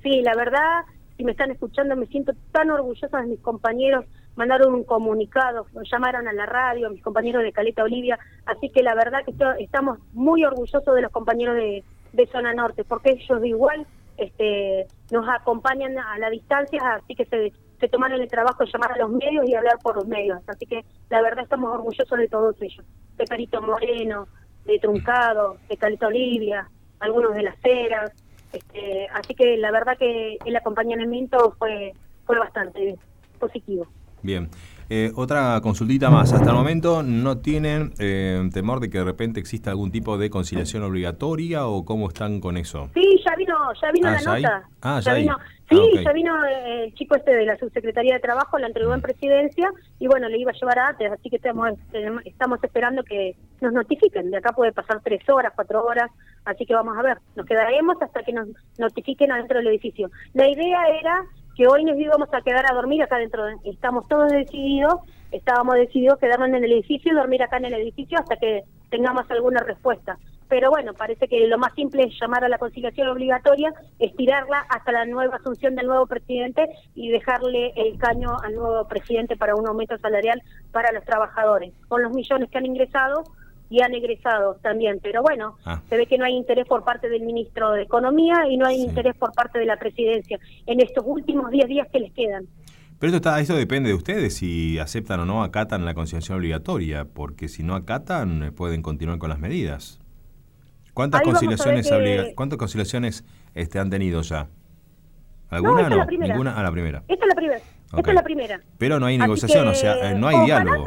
Sí, 0.03 0.21
la 0.23 0.35
verdad, 0.35 0.85
si 1.17 1.25
me 1.25 1.33
están 1.33 1.51
escuchando, 1.51 1.97
me 1.97 2.07
siento 2.07 2.33
tan 2.53 2.71
orgullosa 2.71 3.21
de 3.21 3.27
mis 3.29 3.41
compañeros. 3.41 4.05
Mandaron 4.35 4.75
un 4.75 4.85
comunicado, 4.85 5.67
llamaron 5.91 6.29
a 6.29 6.33
la 6.33 6.45
radio, 6.45 6.91
mis 6.91 7.03
compañeros 7.03 7.43
de 7.43 7.53
Caleta 7.53 7.85
Olivia. 7.85 8.19
Así 8.45 8.69
que 8.71 8.83
la 8.83 8.95
verdad 8.95 9.21
que 9.25 9.35
estamos 9.63 9.99
muy 10.13 10.45
orgullosos 10.45 10.95
de 10.95 11.03
los 11.03 11.13
compañeros 11.13 11.57
de, 11.57 11.85
Zona 12.33 12.55
Norte, 12.55 12.83
porque 12.83 13.11
ellos 13.11 13.41
de 13.41 13.49
igual 13.49 13.87
este, 14.17 14.87
nos 15.11 15.29
acompañan 15.29 15.99
a 15.99 16.19
la 16.19 16.31
distancia, 16.31 16.81
así 16.95 17.15
que 17.15 17.25
se, 17.25 17.89
tomaron 17.89 18.21
el 18.21 18.29
trabajo 18.29 18.65
de 18.65 18.71
llamar 18.73 18.93
a 18.93 18.99
los 18.99 19.11
medios 19.11 19.49
y 19.49 19.55
hablar 19.55 19.79
por 19.83 19.97
los 19.97 20.07
medios. 20.07 20.41
Así 20.47 20.67
que 20.67 20.85
la 21.11 21.23
verdad 21.23 21.45
estamos 21.45 21.73
orgullosos 21.73 22.19
de 22.19 22.29
todos 22.29 22.61
ellos. 22.61 22.85
De 23.17 23.25
Perito 23.25 23.61
Moreno, 23.63 24.29
de 24.65 24.79
Truncado, 24.79 25.59
de 25.69 25.77
Caleta 25.77 26.07
Olivia, 26.09 26.69
algunos 27.01 27.35
de 27.35 27.43
las 27.43 27.57
Heras, 27.63 28.13
este, 28.53 29.07
así 29.13 29.35
que 29.35 29.57
la 29.57 29.71
verdad 29.71 29.99
que 29.99 30.39
el 30.45 30.57
acompañamiento 30.57 31.55
fue, 31.59 31.93
fue 32.25 32.39
bastante 32.39 32.97
positivo. 33.39 33.87
Bien. 34.23 34.49
Eh, 34.89 35.11
otra 35.17 35.61
consultita 35.63 36.11
más. 36.11 36.33
Hasta 36.33 36.51
el 36.51 36.57
momento 36.57 37.03
no 37.03 37.39
tienen 37.39 37.93
eh, 37.99 38.49
temor 38.53 38.81
de 38.81 38.89
que 38.89 38.99
de 38.99 39.05
repente 39.05 39.41
exista 39.41 39.71
algún 39.71 39.91
tipo 39.91 40.17
de 40.17 40.31
conciliación 40.31 40.83
obligatoria 40.85 41.67
o 41.67 41.85
cómo 41.85 42.09
están 42.09 42.41
con 42.41 42.57
eso. 42.57 42.89
Sí, 42.95 43.21
ya 43.25 43.35
vino, 43.37 43.55
ya 43.81 43.91
vino 43.93 44.09
ah, 44.09 44.13
la 44.13 44.35
nota. 44.35 44.69
Ah, 44.83 45.01
ya, 45.01 45.15
vino. 45.15 45.37
Sí, 45.69 45.77
ah, 45.77 46.01
ya 46.05 46.13
vino 46.13 46.45
eh, 46.45 46.85
el 46.85 46.95
chico 46.95 47.17
este 47.17 47.35
de 47.35 47.45
la 47.45 47.59
subsecretaría 47.59 48.15
de 48.15 48.21
trabajo, 48.21 48.59
la 48.59 48.69
entregó 48.69 48.95
en 48.95 49.03
presidencia 49.03 49.69
y 49.99 50.07
bueno, 50.07 50.29
le 50.29 50.39
iba 50.39 50.53
a 50.53 50.55
llevar 50.55 50.79
a 50.79 50.89
antes, 50.89 51.11
así 51.11 51.29
que 51.29 51.37
estamos, 51.37 51.71
estamos 52.25 52.63
esperando 52.63 53.03
que 53.03 53.35
nos 53.61 53.73
notifiquen. 53.73 54.31
De 54.31 54.37
acá 54.37 54.53
puede 54.55 54.73
pasar 54.73 55.01
tres 55.03 55.29
horas, 55.29 55.53
cuatro 55.57 55.85
horas, 55.85 56.11
así 56.45 56.65
que 56.65 56.75
vamos 56.75 56.97
a 56.97 57.03
ver. 57.03 57.19
Nos 57.35 57.47
quedaremos 57.47 58.01
hasta 58.01 58.23
que 58.23 58.33
nos 58.33 58.47
notifiquen 58.79 59.33
adentro 59.33 59.59
del 59.59 59.67
edificio. 59.67 60.09
La 60.35 60.49
idea 60.49 60.79
era 61.01 61.25
que 61.57 61.67
hoy 61.67 61.85
nos 61.85 61.99
íbamos 61.99 62.29
a 62.33 62.43
quedar 62.43 62.71
a 62.71 62.75
dormir 62.75 63.03
acá 63.03 63.17
dentro. 63.17 63.45
Estamos 63.65 64.07
todos 64.09 64.31
decididos, 64.31 64.97
estábamos 65.33 65.77
decididos 65.77 66.19
quedarnos 66.19 66.49
en 66.49 66.57
el 66.57 66.73
edificio 66.73 67.13
y 67.13 67.17
dormir 67.17 67.43
acá 67.43 67.57
en 67.57 67.65
el 67.65 67.75
edificio 67.75 68.19
hasta 68.19 68.37
que 68.37 68.65
tengamos 68.91 69.29
alguna 69.31 69.61
respuesta. 69.61 70.19
Pero 70.49 70.71
bueno, 70.71 70.95
parece 70.95 71.27
que 71.27 71.45
lo 71.49 71.59
más 71.59 71.75
simple 71.75 72.05
es 72.05 72.15
llamar 72.21 72.45
a 72.45 72.49
la 72.49 72.59
conciliación 72.59 73.09
obligatoria, 73.09 73.75
estirarla 73.99 74.59
hasta 74.69 74.93
la 74.93 75.05
nueva 75.05 75.37
asunción 75.37 75.75
del 75.75 75.87
nuevo 75.87 76.07
presidente 76.07 76.69
y 76.95 77.09
dejarle 77.09 77.73
el 77.75 77.99
caño 77.99 78.37
al 78.45 78.55
nuevo 78.55 78.87
presidente 78.87 79.37
para 79.37 79.57
un 79.57 79.67
aumento 79.67 79.99
salarial 79.99 80.41
para 80.71 80.93
los 80.93 81.05
trabajadores. 81.05 81.73
Con 81.89 82.03
los 82.03 82.13
millones 82.13 82.49
que 82.51 82.59
han 82.59 82.67
ingresado, 82.67 83.25
y 83.69 83.83
han 83.83 83.95
egresado 83.95 84.57
también. 84.63 85.01
Pero 85.03 85.23
bueno, 85.23 85.57
ah. 85.65 85.81
se 85.89 85.97
ve 85.97 86.07
que 86.07 86.19
no 86.19 86.25
hay 86.25 86.35
interés 86.35 86.67
por 86.67 86.85
parte 86.85 87.09
del 87.09 87.23
ministro 87.23 87.73
de 87.73 87.83
Economía 87.83 88.47
y 88.49 88.57
no 88.57 88.67
hay 88.67 88.81
interés 88.81 89.17
por 89.17 89.33
parte 89.33 89.59
de 89.59 89.67
la 89.67 89.77
presidencia 89.79 90.39
en 90.67 90.81
estos 90.81 91.05
últimos 91.07 91.51
10 91.51 91.69
días 91.69 91.89
que 91.93 92.01
les 92.01 92.13
quedan. 92.13 92.47
Pero 92.99 93.15
esto, 93.15 93.29
está, 93.29 93.41
eso 93.41 93.55
depende 93.55 93.91
de 93.91 93.95
ustedes, 93.95 94.37
si 94.37 94.79
aceptan 94.79 95.21
o 95.21 95.27
no 95.27 95.43
acatan 95.43 95.85
la 95.85 95.93
conciliación 95.93 96.39
obligatoria, 96.39 97.05
porque 97.05 97.49
si 97.49 97.63
no 97.63 97.75
acatan 97.75 98.43
eh, 98.43 98.53
pueden 98.53 98.81
continuar 98.81 99.19
con 99.19 99.29
las 99.29 99.39
medidas. 99.39 100.01
¿Cuántas 100.95 101.21
conciliaciones, 101.21 101.91
¿cuántas 102.35 102.59
conciliaciones 102.59 103.23
este, 103.55 103.79
han 103.79 103.91
tenido 103.91 104.23
ya? 104.23 104.49
¿Alguna 105.51 105.91
no? 105.91 106.07
¿Ninguna? 106.07 106.53
a 106.53 106.61
ah, 106.61 106.63
la 106.63 106.71
primera. 106.73 107.03
Esta 107.07 107.27
es 107.27 107.29
la 107.29 107.35
primera. 107.35 107.61
Esta 107.97 108.11
es 108.11 108.15
la 108.15 108.23
primera. 108.23 108.61
Pero 108.79 108.99
no 108.99 109.05
hay 109.05 109.19
negociación, 109.19 109.69
o 109.69 109.75
sea, 109.75 110.11
eh, 110.11 110.15
no 110.15 110.29
hay 110.29 110.47
diálogo 110.47 110.87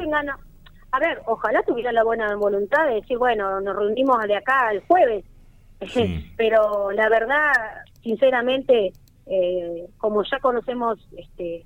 a 0.92 1.00
ver, 1.00 1.22
ojalá 1.26 1.62
tuviera 1.64 1.92
la 1.92 2.04
buena 2.04 2.36
voluntad 2.36 2.88
de 2.88 2.96
decir, 2.96 3.18
bueno, 3.18 3.62
nos 3.62 3.76
reunimos 3.76 4.18
de 4.24 4.36
acá 4.36 4.72
el 4.72 4.82
jueves, 4.82 5.24
pero 6.38 6.92
la 6.92 7.10
verdad, 7.10 7.54
sinceramente, 8.02 8.92
eh, 9.26 9.88
como 9.98 10.24
ya 10.24 10.40
conocemos, 10.40 11.00
este, 11.16 11.66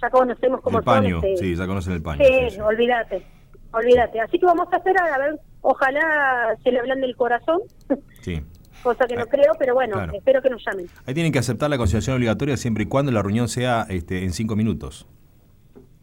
ya 0.00 0.10
conocemos 0.10 0.60
cómo 0.60 0.78
el 0.78 0.84
paño, 0.84 1.16
este, 1.16 1.36
sí, 1.36 1.56
ya 1.56 1.66
conocen 1.66 1.94
el 1.94 2.02
paño. 2.02 2.24
Sí, 2.24 2.60
olvídate, 2.60 3.24
olvídate. 3.72 4.20
Así 4.20 4.38
que 4.38 4.46
vamos 4.46 4.68
a 4.72 4.76
esperar, 4.76 5.12
a 5.12 5.18
ver, 5.18 5.40
ojalá 5.62 6.56
se 6.62 6.70
le 6.70 6.78
hablan 6.78 7.00
del 7.00 7.16
corazón. 7.16 7.60
Sí. 8.20 8.38
cosa 8.82 9.06
que 9.06 9.16
no 9.16 9.24
creo, 9.24 9.54
pero 9.58 9.72
bueno, 9.72 9.98
espero 10.12 10.42
que 10.42 10.50
nos 10.50 10.62
llamen. 10.62 10.86
Ahí 11.06 11.14
tienen 11.14 11.32
que 11.32 11.38
aceptar 11.38 11.70
la 11.70 11.78
conciliación 11.78 12.16
obligatoria 12.16 12.58
siempre 12.58 12.84
y 12.84 12.86
cuando 12.86 13.10
la 13.12 13.22
reunión 13.22 13.48
sea 13.48 13.86
este, 13.88 14.24
en 14.24 14.32
cinco 14.34 14.56
minutos. 14.56 15.06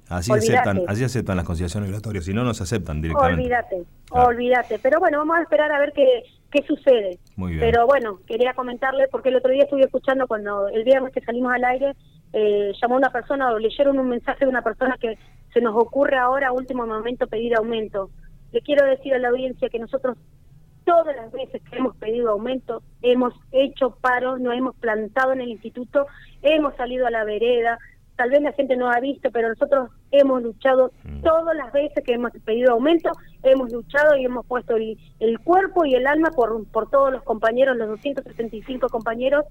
Así 0.10 0.32
aceptan, 0.32 0.82
así 0.88 1.04
aceptan 1.04 1.36
las 1.36 1.46
conciliaciones 1.46 1.90
obligatorias, 1.90 2.26
si 2.26 2.34
no, 2.34 2.44
no 2.44 2.54
se 2.54 2.64
aceptan 2.64 3.02
directamente. 3.02 3.42
Olvídate, 3.42 3.84
olvídate. 4.10 4.80
Pero 4.80 5.00
bueno, 5.00 5.18
vamos 5.20 5.38
a 5.38 5.42
esperar 5.42 5.72
a 5.72 5.80
ver 5.80 5.92
qué, 5.94 6.24
qué 6.50 6.64
sucede. 6.64 7.20
Muy 7.36 7.54
bien. 7.54 7.62
Pero 7.62 7.86
bueno, 7.86 8.20
quería 8.26 8.54
comentarle, 8.54 9.08
porque 9.12 9.30
el 9.30 9.36
otro 9.36 9.52
día 9.52 9.64
estuve 9.64 9.84
escuchando 9.84 10.28
cuando 10.28 10.70
el 10.70 10.84
viernes 10.84 11.14
que 11.14 11.22
salimos 11.22 11.54
al 11.54 11.66
aire, 11.66 11.94
eh, 12.34 12.72
llamó 12.82 12.96
una 12.96 13.10
persona 13.10 13.52
o 13.52 13.60
leyeron 13.60 14.00
un 14.00 14.10
mensaje 14.10 14.46
de 14.46 14.50
una 14.50 14.62
persona 14.62 14.98
que 15.00 15.18
se 15.54 15.62
nos 15.62 15.76
ocurre 15.76 16.18
ahora 16.18 16.50
a 16.50 16.52
último 16.54 16.86
momento 16.86 17.28
pedir 17.28 17.56
aumento. 17.56 18.10
Le 18.52 18.62
quiero 18.62 18.86
decir 18.86 19.14
a 19.14 19.20
la 19.20 19.30
audiencia 19.30 19.70
que 19.70 19.80
nosotros 19.80 20.18
todas 20.86 21.16
las 21.18 21.32
veces 21.34 21.62
que 21.70 21.78
hemos 21.78 21.98
pedido 21.98 22.32
aumento, 22.32 22.82
hemos 23.02 23.34
hecho 23.52 23.98
paros, 24.00 24.40
nos 24.40 24.54
hemos 24.54 24.74
plantado 24.78 25.34
en 25.34 25.42
el 25.42 25.50
instituto, 25.50 26.08
hemos 26.42 26.76
salido 26.78 27.06
a 27.06 27.12
la 27.12 27.26
vereda, 27.26 27.78
tal 28.18 28.32
vez 28.32 28.42
la 28.42 28.52
gente 28.52 28.76
no 28.76 28.92
ha 28.92 29.00
visto, 29.00 29.30
pero 29.32 29.50
nosotros 29.50 29.90
hemos 30.12 30.42
luchado 30.42 30.92
mm. 31.04 31.22
todas 31.22 31.56
las 31.56 31.72
veces 31.72 32.04
que 32.04 32.14
hemos 32.14 32.32
pedido 32.44 32.74
aumento, 32.74 33.12
hemos 33.44 33.72
luchado 33.72 34.18
y 34.18 34.26
hemos 34.26 34.46
puesto 34.46 34.76
el, 34.76 35.40
cuerpo 35.44 35.86
y 35.86 35.94
el 35.94 36.06
alma 36.08 36.32
por, 36.32 36.66
por 36.68 36.90
todos 36.90 37.12
los 37.14 37.24
compañeros, 37.24 37.78
los 37.78 37.88
275 37.90 38.90
compañeros, 38.90 39.46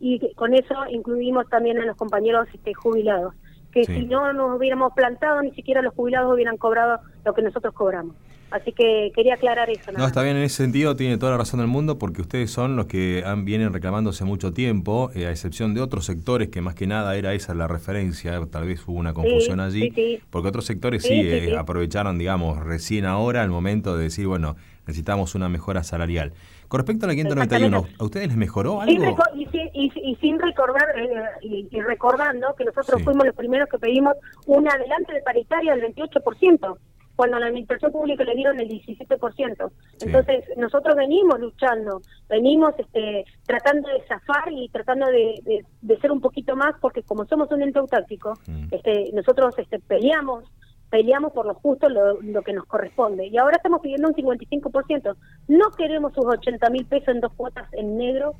y 0.00 0.32
con 0.34 0.54
eso 0.54 0.74
incluimos 0.88 1.48
también 1.48 1.78
a 1.78 1.84
los 1.84 1.96
compañeros 1.96 2.46
este, 2.54 2.72
jubilados, 2.72 3.34
que 3.72 3.84
si 3.84 4.06
no 4.06 4.32
nos 4.32 4.56
hubiéramos 4.56 4.92
plantado, 4.94 5.42
ni 5.42 5.50
siquiera 5.50 5.82
los 5.82 5.92
jubilados 5.94 6.32
hubieran 6.32 6.56
cobrado 6.56 7.00
lo 7.24 7.34
que 7.34 7.42
nosotros 7.42 7.74
cobramos. 7.74 8.14
Así 8.50 8.72
que 8.72 9.12
quería 9.14 9.34
aclarar 9.34 9.68
eso. 9.68 9.92
No, 9.92 10.06
está 10.06 10.22
bien, 10.22 10.36
en 10.36 10.42
ese 10.42 10.56
sentido 10.56 10.96
tiene 10.96 11.18
toda 11.18 11.32
la 11.32 11.38
razón 11.38 11.60
del 11.60 11.68
mundo 11.68 11.98
porque 11.98 12.22
ustedes 12.22 12.50
son 12.50 12.76
los 12.76 12.86
que 12.86 13.22
han, 13.26 13.44
vienen 13.44 13.72
reclamándose 13.72 14.24
mucho 14.24 14.52
tiempo, 14.52 15.10
eh, 15.14 15.26
a 15.26 15.30
excepción 15.30 15.74
de 15.74 15.82
otros 15.82 16.06
sectores 16.06 16.48
que 16.48 16.60
más 16.60 16.74
que 16.74 16.86
nada 16.86 17.16
era 17.16 17.34
esa 17.34 17.54
la 17.54 17.68
referencia, 17.68 18.40
tal 18.50 18.66
vez 18.66 18.80
hubo 18.86 18.98
una 18.98 19.12
confusión 19.12 19.60
allí, 19.60 19.92
porque 20.30 20.48
otros 20.48 20.64
sectores 20.64 21.02
sí, 21.02 21.12
eh, 21.14 21.56
aprovecharon, 21.58 22.18
digamos, 22.18 22.58
recién 22.58 23.04
ahora 23.04 23.42
el 23.42 23.50
momento 23.50 23.96
de 23.96 24.04
decir, 24.04 24.26
bueno, 24.26 24.56
necesitamos 24.86 25.34
una 25.34 25.48
mejora 25.48 25.84
salarial. 25.84 26.32
Con 26.68 26.80
respecto 26.80 27.06
a 27.06 27.08
la 27.08 27.14
591, 27.14 27.86
¿a 27.98 28.04
ustedes 28.04 28.28
les 28.28 28.36
mejoró 28.36 28.80
algo? 28.80 29.16
Y, 29.34 30.16
sin 30.20 30.38
recordar, 30.38 30.86
eh, 30.98 31.68
y, 31.70 31.80
recordando 31.80 32.54
que 32.56 32.64
nosotros 32.64 33.02
fuimos 33.02 33.24
los 33.24 33.34
primeros 33.34 33.68
que 33.68 33.78
pedimos 33.78 34.14
un 34.46 34.68
adelante 34.68 35.14
de 35.14 35.22
paritaria 35.22 35.74
del 35.74 35.94
28% 35.94 36.76
cuando 37.18 37.36
a 37.36 37.40
la 37.40 37.46
administración 37.46 37.90
pública 37.90 38.22
le 38.22 38.36
dieron 38.36 38.60
el 38.60 38.68
17%. 38.68 39.72
Entonces, 40.02 40.44
nosotros 40.56 40.94
venimos 40.94 41.40
luchando, 41.40 42.00
venimos 42.28 42.74
este, 42.78 43.24
tratando 43.44 43.88
de 43.88 44.06
zafar 44.06 44.52
y 44.52 44.68
tratando 44.68 45.08
de, 45.08 45.64
ser 46.00 46.12
un 46.12 46.20
poquito 46.20 46.54
más, 46.54 46.76
porque 46.80 47.02
como 47.02 47.26
somos 47.26 47.50
un 47.50 47.62
ente 47.62 47.80
autáctico, 47.80 48.34
mm. 48.46 48.68
este, 48.70 49.10
nosotros 49.14 49.52
este, 49.58 49.80
peleamos 49.80 50.44
peleamos 50.90 51.32
por 51.32 51.44
lo 51.44 51.54
justo, 51.54 51.88
lo, 51.88 52.22
lo, 52.22 52.42
que 52.42 52.52
nos 52.52 52.66
corresponde. 52.66 53.26
Y 53.26 53.36
ahora 53.36 53.56
estamos 53.56 53.80
pidiendo 53.80 54.08
un 54.08 54.14
55%. 54.14 55.16
No 55.48 55.70
queremos 55.76 56.14
sus 56.14 56.24
80 56.24 56.70
mil 56.70 56.86
pesos 56.86 57.08
en 57.08 57.20
dos 57.20 57.32
cuotas 57.34 57.66
en 57.72 57.98
negro, 57.98 58.36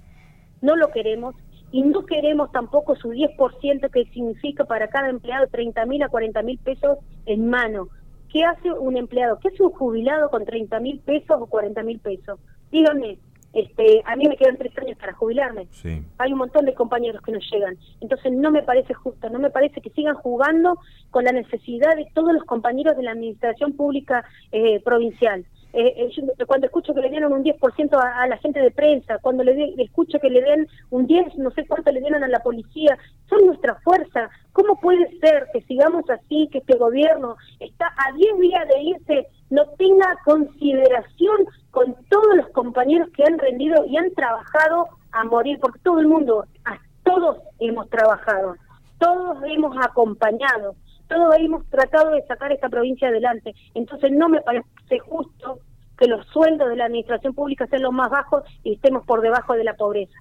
no 0.62 0.76
lo 0.76 0.92
queremos. 0.92 1.34
Y 1.72 1.82
no 1.82 2.06
queremos 2.06 2.52
tampoco 2.52 2.94
su 2.94 3.10
10% 3.10 3.90
que 3.90 4.04
significa 4.12 4.64
para 4.64 4.88
cada 4.88 5.10
empleado 5.10 5.48
30 5.48 5.84
mil 5.84 6.02
a 6.04 6.08
40 6.08 6.42
mil 6.42 6.58
pesos 6.58 6.98
en 7.26 7.50
mano. 7.50 7.88
¿Qué 8.30 8.44
hace 8.44 8.70
un 8.70 8.96
empleado? 8.96 9.38
¿Qué 9.40 9.48
hace 9.48 9.62
un 9.62 9.70
jubilado 9.70 10.30
con 10.30 10.44
30 10.44 10.80
mil 10.80 11.00
pesos 11.00 11.38
o 11.40 11.46
40 11.46 11.82
mil 11.82 11.98
pesos? 11.98 12.38
Díganme, 12.70 13.18
este, 13.52 14.02
a 14.04 14.14
mí 14.16 14.28
me 14.28 14.36
quedan 14.36 14.58
tres 14.58 14.76
años 14.78 14.98
para 14.98 15.14
jubilarme. 15.14 15.68
Hay 16.18 16.32
un 16.32 16.38
montón 16.38 16.66
de 16.66 16.74
compañeros 16.74 17.22
que 17.22 17.32
no 17.32 17.38
llegan. 17.38 17.78
Entonces 18.00 18.32
no 18.32 18.50
me 18.50 18.62
parece 18.62 18.92
justo, 18.92 19.30
no 19.30 19.38
me 19.38 19.50
parece 19.50 19.80
que 19.80 19.90
sigan 19.90 20.14
jugando 20.16 20.78
con 21.10 21.24
la 21.24 21.32
necesidad 21.32 21.96
de 21.96 22.06
todos 22.14 22.34
los 22.34 22.44
compañeros 22.44 22.96
de 22.96 23.02
la 23.02 23.12
administración 23.12 23.72
pública 23.72 24.24
eh, 24.52 24.80
provincial. 24.84 25.46
Eh, 25.72 26.10
eh 26.16 26.44
cuando 26.46 26.66
escucho 26.66 26.94
que 26.94 27.00
le 27.00 27.10
dieron 27.10 27.32
un 27.32 27.44
10% 27.44 27.92
a, 27.94 28.22
a, 28.22 28.26
la 28.26 28.38
gente 28.38 28.60
de 28.60 28.70
prensa, 28.70 29.18
cuando 29.18 29.44
le, 29.44 29.74
escucho 29.82 30.18
que 30.18 30.30
le 30.30 30.40
den 30.40 30.66
un 30.90 31.06
10, 31.06 31.36
no 31.36 31.50
sé 31.50 31.66
cuánto 31.66 31.92
le 31.92 32.00
dieron 32.00 32.24
a 32.24 32.28
la 32.28 32.40
policía, 32.40 32.96
son 33.28 33.46
nuestra 33.46 33.74
fuerza. 33.80 34.30
¿Cómo 34.52 34.80
puede 34.80 35.18
ser 35.18 35.46
que 35.52 35.60
sigamos 35.62 36.08
así, 36.08 36.48
que 36.50 36.58
este 36.58 36.76
gobierno 36.76 37.36
está 37.60 37.86
a 37.96 38.12
10 38.12 38.38
días 38.38 38.68
de 38.68 38.80
irse, 38.82 39.26
no 39.50 39.66
tenga 39.78 40.16
consideración 40.24 41.46
con 41.70 41.94
todos 42.08 42.36
los 42.36 42.48
compañeros 42.50 43.08
que 43.14 43.24
han 43.24 43.38
rendido 43.38 43.84
y 43.86 43.96
han 43.96 44.12
trabajado 44.14 44.88
a 45.12 45.24
morir? 45.24 45.58
Porque 45.60 45.80
todo 45.80 46.00
el 46.00 46.08
mundo, 46.08 46.46
todos 47.04 47.38
hemos 47.58 47.88
trabajado, 47.90 48.56
todos 48.98 49.38
hemos 49.44 49.76
acompañado 49.84 50.74
todos 51.08 51.34
hemos 51.38 51.66
tratado 51.68 52.10
de 52.10 52.22
sacar 52.26 52.52
esta 52.52 52.68
provincia 52.68 53.08
adelante. 53.08 53.54
Entonces 53.74 54.12
no 54.12 54.28
me 54.28 54.40
parece 54.42 54.98
justo 55.04 55.60
que 55.98 56.06
los 56.06 56.26
sueldos 56.28 56.68
de 56.68 56.76
la 56.76 56.84
administración 56.84 57.34
pública 57.34 57.66
sean 57.66 57.82
los 57.82 57.92
más 57.92 58.10
bajos 58.10 58.44
y 58.62 58.74
estemos 58.74 59.04
por 59.04 59.20
debajo 59.20 59.54
de 59.54 59.64
la 59.64 59.74
pobreza. 59.74 60.14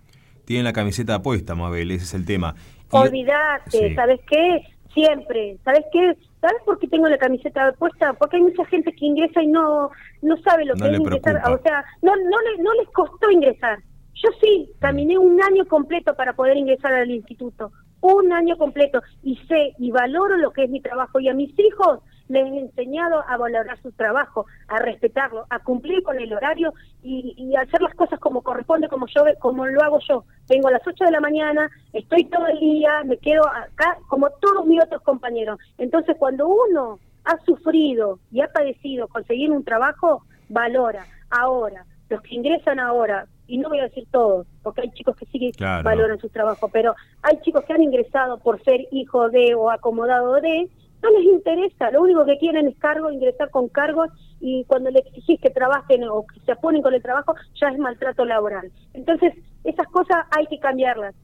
Tienen 0.45 0.65
la 0.65 0.73
camiseta 0.73 1.21
puesta, 1.21 1.55
Mabel, 1.55 1.91
ese 1.91 2.05
es 2.05 2.13
el 2.13 2.25
tema. 2.25 2.55
Olvídate, 2.91 3.93
¿sabes 3.95 4.21
qué? 4.29 4.63
Siempre, 4.93 5.57
¿sabes 5.63 5.85
qué? 5.91 6.17
¿Sabes 6.41 6.57
por 6.65 6.79
qué 6.79 6.87
tengo 6.87 7.07
la 7.07 7.17
camiseta 7.17 7.73
puesta? 7.73 8.13
Porque 8.13 8.37
hay 8.37 8.43
mucha 8.43 8.65
gente 8.65 8.91
que 8.93 9.05
ingresa 9.05 9.43
y 9.43 9.47
no 9.47 9.91
no 10.21 10.37
sabe 10.37 10.65
lo 10.65 10.73
que 10.75 10.89
es 10.89 10.99
ingresar, 10.99 11.35
o 11.51 11.61
sea, 11.61 11.85
no 12.01 12.15
no 12.15 12.63
no 12.63 12.73
les 12.75 12.89
costó 12.89 13.29
ingresar. 13.29 13.79
Yo 14.13 14.29
sí, 14.41 14.71
caminé 14.79 15.17
un 15.17 15.39
año 15.43 15.65
completo 15.65 16.15
para 16.15 16.33
poder 16.33 16.57
ingresar 16.57 16.93
al 16.93 17.11
instituto 17.11 17.71
un 18.15 18.33
año 18.33 18.57
completo 18.57 19.01
y 19.23 19.35
sé 19.47 19.73
y 19.77 19.91
valoro 19.91 20.37
lo 20.37 20.51
que 20.51 20.63
es 20.63 20.69
mi 20.69 20.81
trabajo 20.81 21.19
y 21.19 21.29
a 21.29 21.33
mis 21.33 21.57
hijos 21.59 21.99
les 22.29 22.45
he 22.45 22.59
enseñado 22.59 23.23
a 23.27 23.37
valorar 23.37 23.81
su 23.81 23.91
trabajo, 23.91 24.45
a 24.67 24.79
respetarlo, 24.79 25.45
a 25.49 25.59
cumplir 25.59 26.03
con 26.03 26.19
el 26.19 26.33
horario 26.33 26.73
y, 27.01 27.55
a 27.55 27.61
hacer 27.61 27.81
las 27.81 27.93
cosas 27.95 28.19
como 28.19 28.41
corresponde, 28.41 28.89
como 28.89 29.07
yo 29.07 29.23
como 29.39 29.65
lo 29.65 29.81
hago 29.81 29.99
yo. 30.07 30.25
Vengo 30.49 30.67
a 30.67 30.71
las 30.71 30.85
8 30.85 31.05
de 31.05 31.11
la 31.11 31.21
mañana, 31.21 31.69
estoy 31.93 32.25
todo 32.25 32.47
el 32.47 32.59
día, 32.59 33.03
me 33.05 33.17
quedo 33.17 33.47
acá 33.47 33.97
como 34.07 34.29
todos 34.41 34.65
mis 34.65 34.83
otros 34.83 35.01
compañeros. 35.03 35.59
Entonces, 35.77 36.15
cuando 36.19 36.47
uno 36.47 36.99
ha 37.23 37.37
sufrido 37.45 38.19
y 38.31 38.41
ha 38.41 38.47
padecido 38.51 39.07
conseguir 39.07 39.51
un 39.51 39.63
trabajo, 39.63 40.23
valora. 40.49 41.05
Ahora, 41.29 41.85
los 42.09 42.21
que 42.21 42.35
ingresan 42.35 42.79
ahora 42.79 43.27
y 43.47 43.57
no 43.57 43.69
voy 43.69 43.79
a 43.79 43.83
decir 43.83 44.05
todos, 44.11 44.45
porque 44.61 44.81
hay 44.81 44.91
chicos 44.91 45.15
que 45.15 45.25
sí 45.25 45.51
valoran 45.83 46.19
su 46.19 46.29
trabajo, 46.29 46.69
pero 46.71 46.95
hay 47.23 47.39
chicos 47.41 47.63
que 47.65 47.73
han 47.73 47.81
ingresado 47.81 48.37
por 48.39 48.61
ser 48.63 48.81
hijo 48.91 49.29
de 49.29 49.55
o 49.55 49.71
acomodado 49.71 50.33
de, 50.41 50.69
no 51.01 51.09
les 51.11 51.23
interesa, 51.23 51.91
lo 51.91 52.01
único 52.01 52.25
que 52.25 52.37
quieren 52.37 52.67
es 52.67 52.77
cargo, 52.77 53.11
ingresar 53.11 53.49
con 53.49 53.69
cargos 53.69 54.09
y 54.39 54.65
cuando 54.65 54.89
le 54.89 54.99
exigís 54.99 55.39
que 55.39 55.49
trabajen 55.49 56.03
o 56.09 56.25
que 56.25 56.39
se 56.41 56.51
aponen 56.51 56.81
con 56.81 56.93
el 56.93 57.01
trabajo, 57.01 57.35
ya 57.59 57.69
es 57.69 57.79
maltrato 57.79 58.25
laboral. 58.25 58.71
Entonces, 58.93 59.33
esas 59.63 59.87
cosas 59.87 60.25
hay 60.35 60.47
que 60.47 60.59
cambiarlas. 60.59 61.15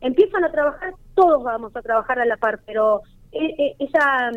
Empiezan 0.00 0.44
a 0.44 0.52
trabajar, 0.52 0.94
todos 1.14 1.42
vamos 1.42 1.74
a 1.76 1.82
trabajar 1.82 2.20
a 2.20 2.24
la 2.24 2.36
par, 2.36 2.60
pero 2.64 3.02
eh, 3.32 3.54
eh, 3.58 3.76
esa 3.78 4.30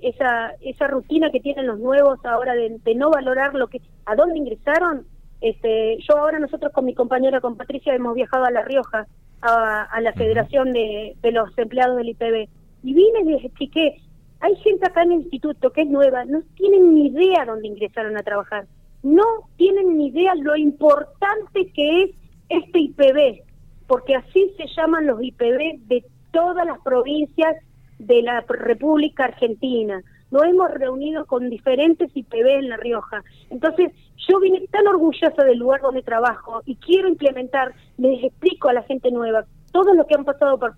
esa 0.00 0.52
esa 0.60 0.86
rutina 0.88 1.30
que 1.30 1.40
tienen 1.40 1.66
los 1.66 1.78
nuevos 1.78 2.18
ahora 2.24 2.54
de, 2.54 2.78
de 2.82 2.94
no 2.94 3.10
valorar 3.10 3.54
lo 3.54 3.68
que 3.68 3.80
a 4.06 4.16
dónde 4.16 4.38
ingresaron 4.38 5.06
este, 5.44 5.98
yo 5.98 6.16
ahora 6.16 6.38
nosotros 6.38 6.72
con 6.72 6.86
mi 6.86 6.94
compañera, 6.94 7.42
con 7.42 7.58
Patricia, 7.58 7.94
hemos 7.94 8.14
viajado 8.14 8.46
a 8.46 8.50
La 8.50 8.62
Rioja, 8.62 9.06
a, 9.42 10.00
la 10.00 10.14
Federación 10.14 10.72
de, 10.72 11.14
los 11.32 11.50
Empleados 11.58 11.98
del 11.98 12.08
IPB, 12.08 12.48
y 12.82 12.94
vine 12.94 13.20
y 13.20 13.24
les 13.24 13.44
expliqué, 13.44 14.00
hay 14.40 14.56
gente 14.56 14.86
acá 14.86 15.02
en 15.02 15.12
el 15.12 15.20
instituto 15.20 15.70
que 15.70 15.82
es 15.82 15.90
nueva, 15.90 16.24
no 16.24 16.40
tienen 16.56 16.94
ni 16.94 17.08
idea 17.08 17.44
dónde 17.44 17.68
ingresaron 17.68 18.16
a 18.16 18.22
trabajar, 18.22 18.66
no 19.02 19.22
tienen 19.58 19.98
ni 19.98 20.06
idea 20.06 20.34
lo 20.34 20.56
importante 20.56 21.70
que 21.74 22.04
es 22.04 22.10
este 22.48 22.78
IPB, 22.78 23.42
porque 23.86 24.14
así 24.14 24.50
se 24.56 24.66
llaman 24.74 25.06
los 25.06 25.22
IPB 25.22 25.86
de 25.88 26.06
todas 26.32 26.64
las 26.64 26.78
provincias 26.80 27.54
de 27.98 28.22
la 28.22 28.40
República 28.48 29.26
Argentina 29.26 30.02
nos 30.34 30.42
hemos 30.46 30.68
reunido 30.72 31.26
con 31.26 31.48
diferentes 31.48 32.10
IPB 32.12 32.58
en 32.58 32.68
La 32.68 32.76
Rioja. 32.76 33.22
Entonces, 33.50 33.92
yo 34.28 34.40
vine 34.40 34.66
tan 34.68 34.84
orgullosa 34.88 35.44
del 35.44 35.58
lugar 35.58 35.80
donde 35.80 36.02
trabajo 36.02 36.60
y 36.66 36.74
quiero 36.74 37.08
implementar, 37.08 37.72
les 37.98 38.24
explico 38.24 38.68
a 38.68 38.72
la 38.72 38.82
gente 38.82 39.12
nueva, 39.12 39.44
todo 39.70 39.94
lo 39.94 40.04
que 40.08 40.16
han 40.16 40.24
pasado 40.24 40.58
por, 40.58 40.74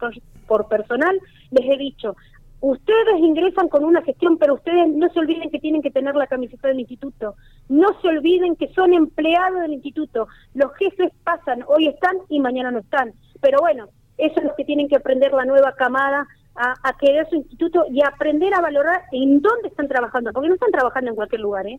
por 0.46 0.68
personal, 0.68 1.18
les 1.50 1.64
he 1.64 1.78
dicho, 1.78 2.16
ustedes 2.60 3.18
ingresan 3.18 3.68
con 3.68 3.86
una 3.86 4.02
gestión, 4.02 4.36
pero 4.36 4.54
ustedes 4.54 4.90
no 4.90 5.08
se 5.08 5.20
olviden 5.20 5.50
que 5.50 5.58
tienen 5.58 5.80
que 5.80 5.90
tener 5.90 6.14
la 6.16 6.26
camiseta 6.26 6.68
del 6.68 6.80
instituto, 6.80 7.36
no 7.70 7.98
se 8.02 8.08
olviden 8.08 8.56
que 8.56 8.68
son 8.74 8.92
empleados 8.92 9.62
del 9.62 9.72
instituto, 9.72 10.28
los 10.52 10.70
jefes 10.74 11.12
pasan, 11.24 11.64
hoy 11.66 11.88
están 11.88 12.16
y 12.28 12.40
mañana 12.40 12.70
no 12.70 12.80
están, 12.80 13.14
pero 13.40 13.60
bueno, 13.60 13.88
eso 14.18 14.34
es 14.36 14.44
lo 14.44 14.54
que 14.54 14.64
tienen 14.66 14.88
que 14.88 14.96
aprender 14.96 15.32
la 15.32 15.46
nueva 15.46 15.72
camada 15.72 16.26
a, 16.56 16.74
a 16.82 16.96
querer 16.98 17.28
su 17.28 17.36
instituto 17.36 17.84
y 17.90 18.02
aprender 18.02 18.54
a 18.54 18.60
valorar 18.60 19.02
en 19.12 19.40
dónde 19.40 19.68
están 19.68 19.88
trabajando, 19.88 20.32
porque 20.32 20.48
no 20.48 20.54
están 20.54 20.70
trabajando 20.70 21.10
en 21.10 21.16
cualquier 21.16 21.40
lugar, 21.40 21.66
¿eh? 21.66 21.78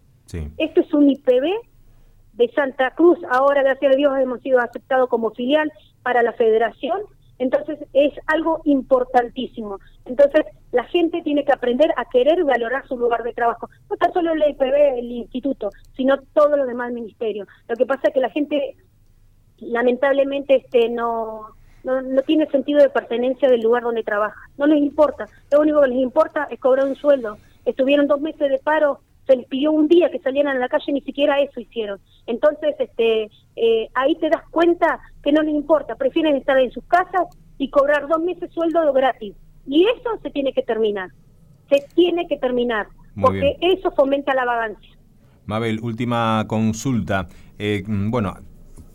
Esto 0.57 0.81
es 0.81 0.93
un 0.93 1.10
IPB 1.10 1.46
de 2.34 2.51
Santa 2.53 2.91
Cruz, 2.91 3.17
ahora 3.29 3.63
gracias 3.63 3.93
a 3.93 3.96
Dios 3.96 4.13
hemos 4.19 4.41
sido 4.41 4.60
aceptados 4.60 5.10
como 5.10 5.31
filial 5.31 5.72
para 6.03 6.22
la 6.22 6.34
federación, 6.34 7.01
entonces 7.39 7.79
es 7.93 8.13
algo 8.27 8.62
importantísimo. 8.65 9.79
Entonces 10.05 10.46
la 10.72 10.84
gente 10.86 11.22
tiene 11.22 11.46
que 11.46 11.51
aprender 11.51 11.91
a 11.98 12.05
querer 12.05 12.43
valorar 12.43 12.88
su 12.88 12.98
lugar 12.98 13.24
de 13.24 13.34
trabajo, 13.34 13.69
no 13.89 13.98
tan 13.98 14.13
solo 14.13 14.34
el 14.34 14.50
IPB, 14.50 15.00
el 15.00 15.12
instituto, 15.12 15.69
sino 15.96 16.17
todo 16.34 16.57
lo 16.57 16.65
demás 16.65 16.91
ministerio. 16.91 17.48
Lo 17.67 17.75
que 17.75 17.86
pasa 17.86 18.07
es 18.07 18.13
que 18.13 18.19
la 18.19 18.29
gente 18.29 18.75
lamentablemente 19.60 20.55
este 20.55 20.89
no, 20.89 21.57
no, 21.88 22.01
no 22.01 22.22
tiene 22.24 22.46
sentido 22.48 22.82
de 22.82 22.89
pertenencia 22.89 23.50
del 23.50 23.62
lugar 23.62 23.84
donde 23.84 24.03
trabaja. 24.03 24.41
No 24.58 24.67
les 24.67 24.79
importa. 24.79 25.25
Lo 25.51 25.62
único 25.62 25.82
que 25.82 25.88
les 25.88 26.00
importa 26.00 26.46
es 26.51 26.60
cobrar 26.60 26.86
un 26.86 26.96
sueldo. 26.96 27.38
Estuvieron 27.63 28.08
dos 28.08 28.20
meses 28.20 28.51
de 28.51 28.60
paro, 28.60 29.00
se 29.25 29.38
les 29.38 29.48
pidió 29.48 29.72
un 29.72 29.88
día 29.88 30.10
que 30.12 30.20
salieran 30.20 30.58
a 30.58 30.60
la 30.60 30.67
calle, 30.67 30.91
ni 30.91 31.00
siquiera 31.01 31.39
eso 31.39 31.62
hicieron. 31.62 32.00
Entonces, 32.25 32.75
este, 32.77 33.29
eh, 33.56 33.88
ahí 33.96 34.15
te 34.15 34.29
das 34.29 34.44
cuenta 34.51 35.00
que 35.24 35.32
no 35.32 35.41
les 35.41 35.56
importa. 35.56 35.96
Prefieren 35.96 36.36
estar 36.36 36.60
en 36.60 36.72
sus 36.72 36.84
casas 36.86 37.27
y 37.58 37.70
cobrar 37.70 38.06
dos 38.10 38.22
meses 38.22 38.51
sueldo 38.51 38.91
gratis. 38.91 39.34
Y 39.65 39.86
eso 39.86 40.10
se 40.22 40.29
tiene 40.29 40.51
que 40.51 40.63
terminar. 40.63 41.12
Se 41.70 41.86
tiene 41.96 42.27
que 42.27 42.38
terminar. 42.38 42.88
porque 43.20 43.58
eso 43.62 43.89
fomenta 43.94 44.36
la 44.36 44.46
vagancia. 44.46 44.96
Mabel, 45.48 45.79
última 45.82 46.46
consulta. 46.48 47.27
Eh, 47.58 47.82
mm, 47.88 48.12
bueno, 48.12 48.36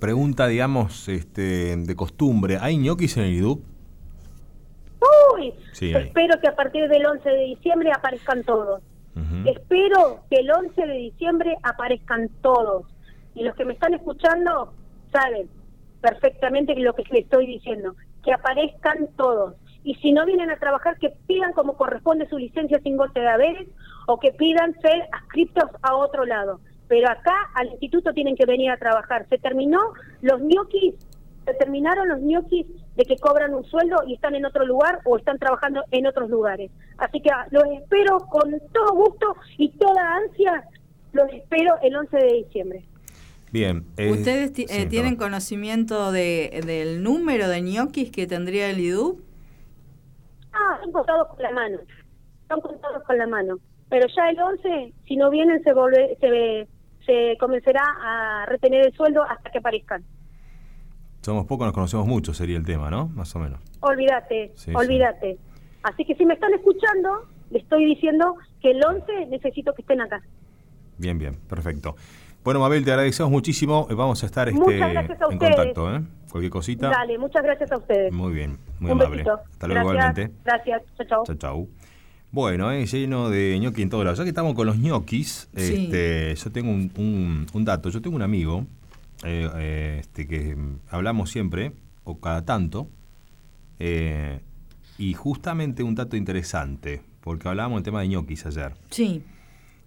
pregunta, 0.02 0.48
digamos, 0.48 1.08
este, 1.08 1.76
de 1.76 1.94
costumbre. 1.94 2.58
¿Hay 2.60 2.76
ñoquis 2.76 3.16
en 3.18 3.22
el 3.22 3.34
IDU? 3.34 3.62
Uy, 5.32 5.54
espero 5.80 6.40
que 6.40 6.48
a 6.48 6.56
partir 6.56 6.88
del 6.88 7.06
11 7.06 7.30
de 7.30 7.44
diciembre 7.44 7.92
aparezcan 7.94 8.42
todos. 8.42 8.82
Espero 9.46 10.24
que 10.28 10.40
el 10.40 10.50
11 10.50 10.86
de 10.88 10.94
diciembre 10.94 11.56
aparezcan 11.62 12.28
todos. 12.42 12.86
Y 13.36 13.44
los 13.44 13.54
que 13.54 13.64
me 13.64 13.74
están 13.74 13.94
escuchando 13.94 14.72
saben 15.12 15.48
perfectamente 16.00 16.74
lo 16.74 16.94
que 16.94 17.04
les 17.12 17.22
estoy 17.22 17.46
diciendo. 17.46 17.94
Que 18.24 18.32
aparezcan 18.32 19.06
todos. 19.16 19.54
Y 19.84 19.94
si 19.96 20.10
no 20.12 20.26
vienen 20.26 20.50
a 20.50 20.56
trabajar, 20.56 20.98
que 20.98 21.10
pidan 21.28 21.52
como 21.52 21.76
corresponde 21.76 22.28
su 22.28 22.38
licencia 22.38 22.80
sin 22.82 22.96
goce 22.96 23.20
de 23.20 23.28
haberes 23.28 23.68
o 24.08 24.18
que 24.18 24.32
pidan 24.32 24.74
ser 24.80 25.08
adscriptos 25.12 25.70
a 25.80 25.94
otro 25.94 26.24
lado 26.24 26.58
pero 26.92 27.08
acá 27.08 27.34
al 27.54 27.68
instituto 27.68 28.12
tienen 28.12 28.36
que 28.36 28.44
venir 28.44 28.70
a 28.70 28.76
trabajar. 28.76 29.26
Se 29.30 29.38
terminó 29.38 29.80
los 30.20 30.42
ñoquis, 30.42 30.94
se 31.46 31.54
terminaron 31.54 32.06
los 32.06 32.20
ñoquis 32.20 32.66
de 32.96 33.04
que 33.06 33.16
cobran 33.16 33.54
un 33.54 33.64
sueldo 33.64 34.02
y 34.06 34.12
están 34.12 34.34
en 34.34 34.44
otro 34.44 34.66
lugar 34.66 35.00
o 35.06 35.16
están 35.16 35.38
trabajando 35.38 35.82
en 35.90 36.06
otros 36.06 36.28
lugares. 36.28 36.70
Así 36.98 37.22
que 37.22 37.30
ah, 37.30 37.46
los 37.50 37.64
espero 37.80 38.18
con 38.28 38.60
todo 38.74 38.92
gusto 38.92 39.34
y 39.56 39.70
toda 39.70 40.16
ansia, 40.16 40.64
los 41.14 41.32
espero 41.32 41.76
el 41.82 41.96
11 41.96 42.14
de 42.14 42.32
diciembre. 42.44 42.84
Bien. 43.50 43.86
Eh, 43.96 44.10
¿Ustedes 44.10 44.52
eh, 44.58 44.84
tienen 44.84 45.16
conocimiento 45.16 46.12
de, 46.12 46.60
del 46.66 47.02
número 47.02 47.48
de 47.48 47.62
ñoquis 47.62 48.10
que 48.10 48.26
tendría 48.26 48.68
el 48.68 48.80
IDU? 48.80 49.18
Ah, 50.52 50.78
son 50.82 50.92
contados 50.92 51.28
con 51.28 51.42
la 51.42 51.52
mano. 51.52 51.78
Son 52.50 52.60
contados 52.60 53.02
con 53.04 53.16
la 53.16 53.26
mano. 53.26 53.56
Pero 53.88 54.06
ya 54.14 54.28
el 54.28 54.38
11, 54.38 54.92
si 55.06 55.16
no 55.16 55.28
vienen, 55.28 55.62
se, 55.62 55.72
vuelve, 55.74 56.18
se, 56.20 56.66
se 57.04 57.36
comenzará 57.38 57.82
a 58.02 58.46
retener 58.46 58.86
el 58.86 58.92
sueldo 58.92 59.22
hasta 59.22 59.50
que 59.50 59.58
aparezcan. 59.58 60.04
Somos 61.20 61.46
pocos, 61.46 61.66
nos 61.66 61.74
conocemos 61.74 62.06
mucho, 62.06 62.34
sería 62.34 62.56
el 62.56 62.64
tema, 62.64 62.90
¿no? 62.90 63.06
Más 63.08 63.34
o 63.36 63.38
menos. 63.38 63.60
Olvídate, 63.80 64.52
olvídate. 64.74 65.38
Así 65.82 66.04
que 66.04 66.14
si 66.14 66.26
me 66.26 66.34
están 66.34 66.52
escuchando, 66.54 67.28
le 67.50 67.58
estoy 67.58 67.84
diciendo 67.86 68.36
que 68.60 68.72
el 68.72 68.84
11 68.84 69.26
necesito 69.26 69.72
que 69.74 69.82
estén 69.82 70.00
acá. 70.00 70.20
Bien, 70.98 71.18
bien, 71.18 71.36
perfecto. 71.48 71.96
Bueno, 72.44 72.58
Mabel, 72.58 72.84
te 72.84 72.90
agradecemos 72.90 73.30
muchísimo. 73.30 73.86
Eh, 73.88 73.94
vamos 73.94 74.22
a 74.22 74.26
estar 74.26 74.48
este, 74.48 74.78
en 74.78 75.38
contacto, 75.38 75.94
¿eh? 75.94 76.00
Cualquier 76.30 76.50
cosita. 76.50 76.88
Dale, 76.88 77.18
muchas 77.18 77.42
gracias 77.44 77.70
a 77.70 77.76
ustedes. 77.76 78.12
Muy 78.12 78.32
bien, 78.32 78.58
muy 78.80 78.90
amable. 78.90 79.22
Hasta 79.22 79.68
luego 79.68 79.90
gracias, 79.90 80.30
Gracias, 80.44 80.82
chao, 80.96 81.06
chao. 81.06 81.24
Chao, 81.24 81.36
chao. 81.36 81.68
Bueno, 82.32 82.72
eh, 82.72 82.86
lleno 82.86 83.28
de 83.28 83.58
ñoqui 83.60 83.82
en 83.82 83.90
todos 83.90 84.04
lados. 84.04 84.18
Ya 84.18 84.24
que 84.24 84.30
estamos 84.30 84.54
con 84.54 84.66
los 84.66 84.78
ñoquis, 84.78 85.50
este, 85.54 86.34
yo 86.34 86.50
tengo 86.50 86.70
un, 86.70 87.46
un, 87.52 87.64
dato. 87.66 87.90
Yo 87.90 88.00
tengo 88.00 88.16
un 88.16 88.22
amigo 88.22 88.66
eh, 89.22 89.50
eh, 89.54 89.96
este, 90.00 90.26
que 90.26 90.56
hablamos 90.88 91.30
siempre, 91.30 91.72
o 92.04 92.18
cada 92.18 92.42
tanto, 92.46 92.88
y 93.78 95.12
justamente 95.12 95.82
un 95.82 95.94
dato 95.94 96.16
interesante, 96.16 97.02
porque 97.20 97.48
hablábamos 97.48 97.76
del 97.78 97.84
tema 97.84 98.00
de 98.00 98.08
ñoquis 98.08 98.46
ayer. 98.46 98.72
Sí. 98.88 99.22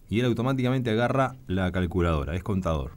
Y 0.08 0.20
él 0.20 0.28
automáticamente 0.28 0.92
agarra 0.92 1.36
la 1.48 1.72
calculadora, 1.72 2.36
es 2.36 2.44
contador. 2.44 2.92